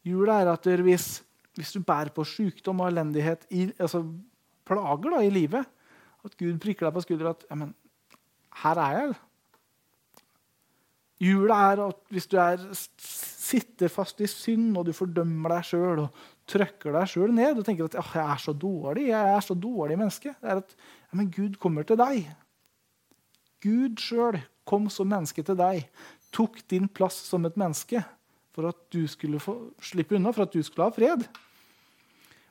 Jula 0.06 0.40
er 0.40 0.52
at 0.54 0.66
hvis, 0.80 1.20
hvis, 1.58 1.72
du 1.76 1.84
bærer 1.84 2.12
på 2.14 2.24
sykdom 2.24 2.80
og 2.80 2.88
elendighet, 2.88 3.44
i, 3.50 3.68
altså 3.78 4.04
plager 4.64 5.10
da, 5.12 5.20
i 5.24 5.32
livet, 5.32 5.68
at 6.24 6.36
Gud 6.40 6.60
prikker 6.60 6.86
deg 6.86 6.96
på 6.96 7.04
skuldra 7.04 7.34
at 7.34 7.44
ja, 7.48 7.58
men, 7.60 7.74
her 8.62 8.80
er 8.80 8.96
jeg. 8.98 9.18
Jula 11.20 11.58
er 11.70 11.82
at 11.84 12.00
hvis 12.08 12.28
du 12.32 12.38
er, 12.40 12.62
sitter 12.70 13.92
fast 13.92 14.20
i 14.24 14.28
synd 14.30 14.76
og 14.78 14.86
du 14.88 14.94
fordømmer 14.96 15.52
deg 15.56 15.66
sjøl 15.68 16.04
og 16.06 16.20
trykker 16.50 16.94
deg 16.96 17.10
sjøl 17.10 17.34
ned 17.34 17.60
og 17.60 17.66
tenker 17.66 17.90
at 17.90 17.98
jeg 17.98 18.22
er 18.24 18.40
så 18.40 18.54
dårlig, 18.56 19.10
jeg 19.10 19.34
er 19.34 19.44
så 19.44 19.56
dårlig 19.58 19.98
menneske, 20.00 20.32
det 20.40 20.48
er 20.48 20.62
at 20.62 20.72
ja, 20.76 21.18
men 21.18 21.28
Gud 21.34 21.58
kommer 21.60 21.84
til 21.84 22.00
deg. 22.00 22.30
Gud 23.60 24.00
sjøl 24.00 24.40
kom 24.68 24.88
som 24.92 25.10
menneske 25.10 25.44
til 25.44 25.58
deg, 25.58 25.84
tok 26.34 26.60
din 26.70 26.88
plass 26.88 27.18
som 27.28 27.44
et 27.48 27.58
menneske 27.60 28.02
for 28.54 28.70
at 28.70 28.78
du 28.92 29.04
skulle 29.10 29.40
få 29.42 29.56
slippe 29.84 30.16
unna, 30.18 30.32
for 30.34 30.46
at 30.46 30.54
du 30.54 30.62
skulle 30.66 30.88
ha 30.88 30.94
fred. 30.94 31.26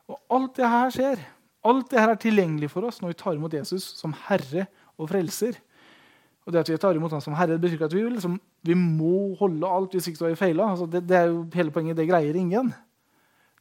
Og 0.09 0.19
alt 0.35 0.55
det 0.57 0.69
her 0.71 0.93
skjer. 0.95 1.25
Alt 1.69 1.89
det 1.91 1.99
her 1.99 2.13
er 2.13 2.19
tilgjengelig 2.19 2.69
for 2.71 2.87
oss 2.87 3.01
når 3.01 3.13
vi 3.13 3.19
tar 3.19 3.35
imot 3.35 3.55
Jesus 3.57 3.83
som 3.99 4.13
Herre 4.27 4.69
og 4.97 5.09
Frelser. 5.11 5.59
Og 6.47 6.53
det 6.53 6.63
at 6.63 6.69
vi 6.71 6.77
tar 6.81 6.97
imot 6.97 7.13
ham 7.13 7.21
som 7.21 7.35
herre, 7.37 7.53
det 7.53 7.61
betyr 7.61 7.75
ikke 7.77 7.87
at 7.91 7.93
vi, 7.93 8.03
liksom, 8.09 8.39
vi 8.65 8.73
må 8.73 9.35
holde 9.37 9.69
alt 9.69 9.93
hvis 9.93 10.07
ikke 10.09 10.17
så 10.17 10.25
er 10.25 10.31
vi 10.33 10.39
feila. 10.39 10.71
Altså, 10.71 10.87
det, 10.89 11.03
det, 11.05 11.17
er 11.17 11.27
jo 11.29 11.43
hele 11.53 11.73
poenget. 11.75 11.99
Det 11.99 12.07
greier 12.09 12.39
ingen. 12.39 12.71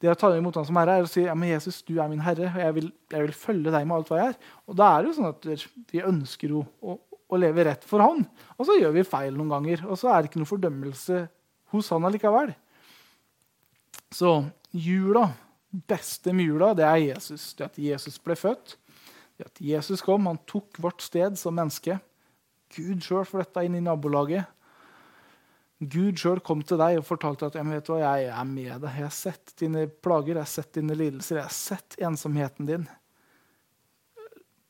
Det 0.00 0.08
å 0.08 0.16
ta 0.16 0.30
imot 0.32 0.56
ham 0.56 0.64
som 0.64 0.78
herre 0.80 0.94
er 0.96 1.04
å 1.04 1.10
si 1.10 1.26
ja, 1.26 1.34
men 1.36 1.50
Jesus, 1.50 1.82
du 1.84 1.98
er 1.98 2.08
min 2.08 2.22
herre, 2.22 2.48
og 2.48 2.62
jeg 2.62 2.76
vil, 2.78 2.88
jeg 3.12 3.26
vil, 3.26 3.34
følge 3.36 3.74
deg 3.74 3.84
med 3.84 3.98
alt 3.98 4.12
hva 4.12 4.22
jeg 4.22 4.32
er. 4.32 4.38
Og 4.64 4.78
da 4.78 4.88
er 4.88 5.02
det 5.02 5.10
jo 5.10 5.16
sånn 5.18 5.28
at 5.28 5.48
vi 5.92 6.02
ønsker 6.06 6.54
jo 6.54 6.62
å, 6.80 6.96
å, 7.28 7.38
leve 7.40 7.66
rett 7.68 7.84
for 7.86 8.02
han. 8.04 8.24
Og 8.56 8.68
så 8.68 8.78
gjør 8.78 8.94
vi 8.96 9.06
feil 9.06 9.36
noen 9.36 9.52
ganger. 9.52 9.84
Og 9.88 10.00
så 10.00 10.10
er 10.12 10.22
det 10.22 10.30
ikke 10.30 10.42
noe 10.42 10.50
fordømmelse 10.50 11.22
hos 11.74 11.92
han 11.94 12.08
allikevel. 12.08 12.54
Så 14.14 14.32
jula, 14.72 15.26
beste 15.88 16.32
med 16.32 16.48
jula, 16.48 16.72
det 16.76 16.86
er 16.88 17.00
Jesus. 17.02 17.50
Det 17.58 17.68
at 17.68 17.80
Jesus 17.80 18.18
ble 18.24 18.36
født. 18.38 18.76
Det 19.38 19.48
at 19.48 19.60
Jesus 19.62 20.02
kom. 20.04 20.26
Han 20.30 20.40
tok 20.48 20.80
vårt 20.82 21.04
sted 21.04 21.36
som 21.40 21.56
menneske. 21.58 21.98
Gud 22.74 23.04
sjøl 23.04 23.26
flytta 23.28 23.64
inn 23.64 23.78
i 23.78 23.84
nabolaget. 23.84 24.48
Gud 25.78 26.18
sjøl 26.18 26.40
kom 26.42 26.64
til 26.66 26.80
deg 26.80 26.96
og 26.98 27.06
fortalte 27.06 27.46
at 27.46 27.54
hva, 27.54 27.98
jeg 28.00 28.30
er 28.32 28.46
med 28.48 28.72
deg. 28.82 28.88
Jeg 28.88 29.04
har 29.04 29.14
sett 29.14 29.52
dine 29.60 29.86
plager, 29.86 30.34
jeg 30.34 30.42
har 30.42 30.50
sett 30.50 30.72
dine 30.74 30.96
lidelser, 30.98 31.38
jeg 31.38 31.46
har 31.46 31.54
sett 31.54 31.98
ensomheten 32.02 32.66
din. 32.66 32.88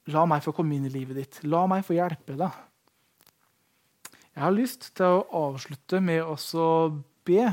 La 0.08 0.24
meg 0.28 0.44
få 0.44 0.54
komme 0.56 0.76
inn 0.76 0.86
i 0.88 0.92
livet 0.92 1.18
ditt. 1.18 1.40
La 1.44 1.66
meg 1.68 1.84
få 1.86 1.96
hjelpe 1.98 2.36
deg. 2.38 2.64
Jeg 4.32 4.44
har 4.44 4.54
lyst 4.54 4.92
til 4.96 5.18
å 5.18 5.48
avslutte 5.48 6.00
med 6.00 6.22
å 6.24 6.68
be. 7.26 7.48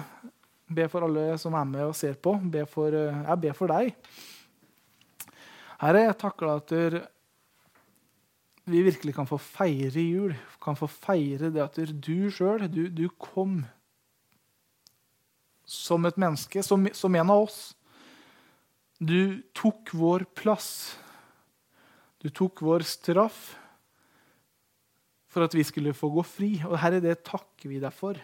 Be 0.66 0.86
for 0.90 1.06
alle 1.08 1.34
som 1.42 1.58
er 1.58 1.68
med 1.68 1.88
og 1.88 1.98
ser 1.98 2.16
på. 2.22 2.36
Be 2.54 2.64
for, 2.70 2.94
jeg 2.94 3.42
ber 3.42 3.58
for 3.58 3.74
deg. 3.74 3.92
Herre, 5.82 6.06
jeg 6.06 6.18
takker 6.22 6.48
deg 6.48 6.64
at 6.64 7.12
vi 8.66 8.82
virkelig 8.82 9.14
kan 9.14 9.28
få 9.30 9.38
feire 9.38 10.02
jul, 10.02 10.36
kan 10.64 10.78
få 10.78 10.88
feire 10.90 11.52
det 11.54 11.62
at 11.62 11.78
du 12.02 12.32
sjøl 12.34 12.66
du, 12.72 12.88
du, 12.90 13.08
kom 13.22 13.64
som 15.66 16.06
et 16.06 16.18
menneske, 16.18 16.64
som, 16.66 16.88
som, 16.94 17.16
en 17.16 17.34
av 17.34 17.46
oss. 17.46 17.60
Du 18.98 19.42
tok 19.58 19.94
vår 19.94 20.26
plass. 20.38 20.98
Du 22.26 22.32
tok 22.34 22.64
vår 22.66 22.82
straff 22.90 23.52
for 25.30 25.46
at 25.46 25.54
vi 25.54 25.62
skulle 25.68 25.92
få 25.94 26.10
gå 26.10 26.24
fri. 26.26 26.48
Og 26.66 26.80
Herre, 26.82 26.98
det 27.04 27.20
takker 27.28 27.70
vi 27.70 27.78
deg 27.84 27.94
for. 27.94 28.18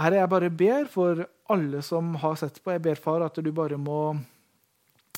Herre, 0.00 0.22
jeg 0.22 0.30
bare 0.32 0.48
ber 0.48 0.88
for 0.88 1.20
alle 1.52 1.82
som 1.84 2.14
har 2.22 2.38
sett 2.40 2.62
på. 2.62 2.72
Jeg 2.72 2.84
ber, 2.86 2.96
far, 2.96 3.26
at 3.26 3.36
du 3.36 3.52
bare 3.52 3.76
må 3.80 4.16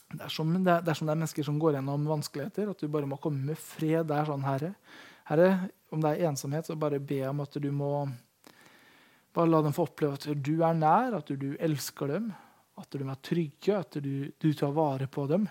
Dersom 0.09 0.55
det, 0.65 0.79
dersom 0.87 1.05
det 1.05 1.13
er 1.13 1.19
mennesker 1.21 1.45
som 1.45 1.59
går 1.61 1.75
gjennom 1.77 2.07
vanskeligheter, 2.09 2.71
at 2.73 2.81
du 2.81 2.89
bare 2.89 3.05
må 3.05 3.19
komme 3.21 3.51
med 3.51 3.59
fred 3.61 4.07
der. 4.09 4.25
sånn, 4.25 4.47
Herre. 4.47 4.71
Herre, 5.29 5.49
om 5.93 6.01
det 6.01 6.15
er 6.15 6.31
ensomhet, 6.31 6.65
så 6.65 6.79
bare 6.81 6.97
be 6.97 7.19
om 7.29 7.43
at 7.45 7.59
du 7.61 7.69
må 7.69 7.91
bare 9.37 9.53
la 9.53 9.61
dem 9.67 9.77
få 9.77 9.85
oppleve 9.85 10.17
at 10.17 10.25
du 10.33 10.55
er 10.65 10.79
nær, 10.81 11.19
at 11.21 11.29
du 11.29 11.51
elsker 11.61 12.15
dem, 12.15 12.31
at 12.81 12.97
de 12.97 13.05
er 13.05 13.21
trygge, 13.21 13.77
at 13.77 14.01
du, 14.01 14.31
du 14.33 14.49
tar 14.57 14.73
vare 14.73 15.11
på 15.13 15.29
dem. 15.29 15.45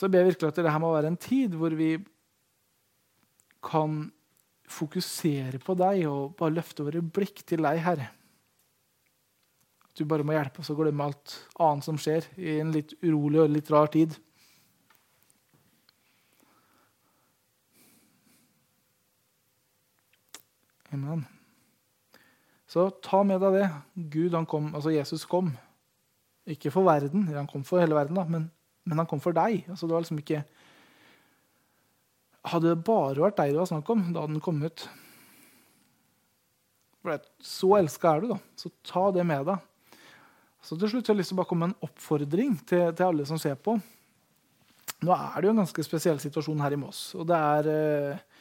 Så 0.00 0.08
jeg 0.08 0.14
ber 0.14 0.30
virkelig 0.30 0.48
at 0.48 0.56
dette 0.56 0.78
må 0.80 0.94
være 0.94 1.10
en 1.12 1.18
tid 1.20 1.52
hvor 1.60 1.74
vi 1.76 1.90
kan 3.60 4.06
fokusere 4.70 5.58
på 5.60 5.74
deg 5.76 6.06
og 6.08 6.38
bare 6.38 6.54
løfte 6.56 6.86
våre 6.86 7.02
blikk 7.04 7.42
til 7.44 7.66
deg, 7.66 7.82
Herre. 7.84 8.06
At 9.84 10.00
du 10.00 10.06
bare 10.08 10.24
må 10.24 10.32
hjelpe 10.32 10.62
oss 10.62 10.70
å 10.72 10.76
glemme 10.78 11.04
alt 11.04 11.34
annet 11.60 11.84
som 11.84 11.98
skjer 12.00 12.30
i 12.40 12.54
en 12.62 12.70
litt 12.72 12.94
urolig 13.02 13.42
og 13.42 13.52
litt 13.52 13.68
rar 13.74 13.92
tid. 13.92 14.16
Amen. 20.96 21.26
Så 22.72 22.86
ta 23.04 23.20
med 23.20 23.44
deg 23.44 23.58
det. 23.58 23.68
Gud, 24.16 24.32
han 24.32 24.48
kom, 24.48 24.72
altså 24.72 24.94
Jesus 24.96 25.28
kom. 25.28 25.52
Ikke 26.48 26.72
for 26.72 26.88
verden, 26.88 27.28
han 27.34 27.50
kom 27.52 27.68
for 27.68 27.84
hele 27.84 28.00
verden, 28.00 28.16
da, 28.16 28.24
men, 28.24 28.48
men 28.90 28.98
han 28.98 29.08
kom 29.08 29.22
for 29.22 29.36
deg. 29.36 29.62
Altså, 29.70 29.86
det 29.86 29.94
var 29.96 30.04
liksom 30.04 30.24
ikke 30.24 30.42
Hadde 32.50 32.70
det 32.72 32.84
bare 32.88 33.20
vært 33.20 33.36
deg 33.36 33.50
det 33.52 33.58
var 33.60 33.68
snakk 33.68 33.88
om, 33.92 34.02
da 34.14 34.22
hadde 34.22 34.32
den 34.32 34.40
kommet. 34.40 34.86
Så 37.44 37.74
elska 37.76 38.14
er 38.14 38.22
du, 38.22 38.30
da. 38.30 38.38
Så 38.56 38.70
ta 38.88 39.10
det 39.12 39.26
med 39.28 39.44
deg. 39.44 39.66
Så 40.64 40.76
til 40.76 40.88
slutt 40.92 41.08
har 41.08 41.16
jeg 41.16 41.20
lyst 41.20 41.32
til 41.32 41.38
å 41.38 41.40
bare 41.40 41.50
komme 41.50 41.66
med 41.66 41.74
en 41.74 41.88
oppfordring 41.88 42.56
til, 42.68 42.86
til, 42.92 43.04
alle 43.06 43.26
som 43.28 43.40
ser 43.40 43.56
på. 43.60 43.76
Nå 45.00 45.14
er 45.14 45.36
det 45.36 45.48
jo 45.48 45.52
en 45.54 45.62
ganske 45.62 45.84
spesiell 45.84 46.20
situasjon 46.20 46.60
her 46.60 46.76
i 46.76 46.80
Moss. 46.80 47.02
og 47.16 47.28
det 47.28 47.36
er, 47.36 47.68
eh, 47.72 48.40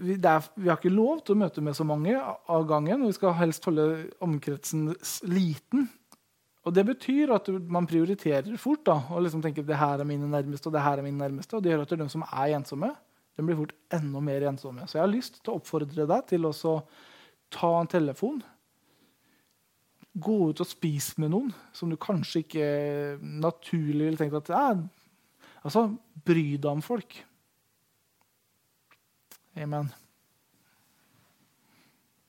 vi, 0.00 0.16
er, 0.16 0.46
vi, 0.56 0.68
har 0.70 0.78
ikke 0.78 0.92
lov 0.92 1.20
til 1.24 1.36
å 1.36 1.42
møte 1.42 1.64
med 1.64 1.76
så 1.76 1.84
mange 1.88 2.16
av 2.16 2.68
gangen. 2.68 3.02
og 3.02 3.12
Vi 3.12 3.18
skal 3.18 3.36
helst 3.40 3.68
holde 3.68 3.88
omkretsen 4.24 4.94
liten. 5.28 5.90
Og 6.62 6.74
Det 6.74 6.84
betyr 6.86 7.32
at 7.34 7.48
man 7.50 7.88
prioriterer 7.90 8.56
fort 8.60 8.84
da, 8.86 9.00
og 9.10 9.24
liksom 9.24 9.42
tenker 9.42 9.66
det 9.66 9.78
her 9.80 9.98
er 9.98 10.06
mine 10.06 10.28
nærmeste. 10.30 10.68
Og 10.68 10.74
det 10.76 10.82
her 10.84 10.98
er 11.00 11.02
mine 11.02 11.18
nærmeste, 11.18 11.56
og 11.56 11.62
det 11.62 11.72
gjør 11.72 11.82
at 11.82 11.94
de 11.98 12.08
som 12.12 12.22
er 12.22 12.54
ensomme, 12.54 12.92
de 13.36 13.42
blir 13.46 13.58
fort 13.58 13.74
enda 13.92 14.20
mer 14.20 14.46
ensomme. 14.46 14.86
Så 14.86 14.98
jeg 14.98 15.02
har 15.02 15.10
lyst 15.10 15.40
til 15.40 15.52
å 15.52 15.58
oppfordre 15.58 16.06
deg 16.06 16.26
til 16.30 16.46
å 16.46 16.52
ta 17.52 17.72
en 17.80 17.90
telefon 17.90 18.42
gå 20.12 20.36
ut 20.50 20.60
og 20.60 20.68
spise 20.68 21.20
med 21.22 21.32
noen 21.32 21.52
som 21.72 21.90
du 21.90 21.96
kanskje 22.00 22.42
ikke 22.44 22.66
naturlig 23.22 24.10
ville 24.10 24.20
tenkt 24.20 24.42
at 24.42 24.52
ja, 24.52 24.66
Altså, 25.62 25.84
bry 26.26 26.56
deg 26.56 26.66
om 26.66 26.80
folk. 26.82 27.20
Amen. 29.54 29.92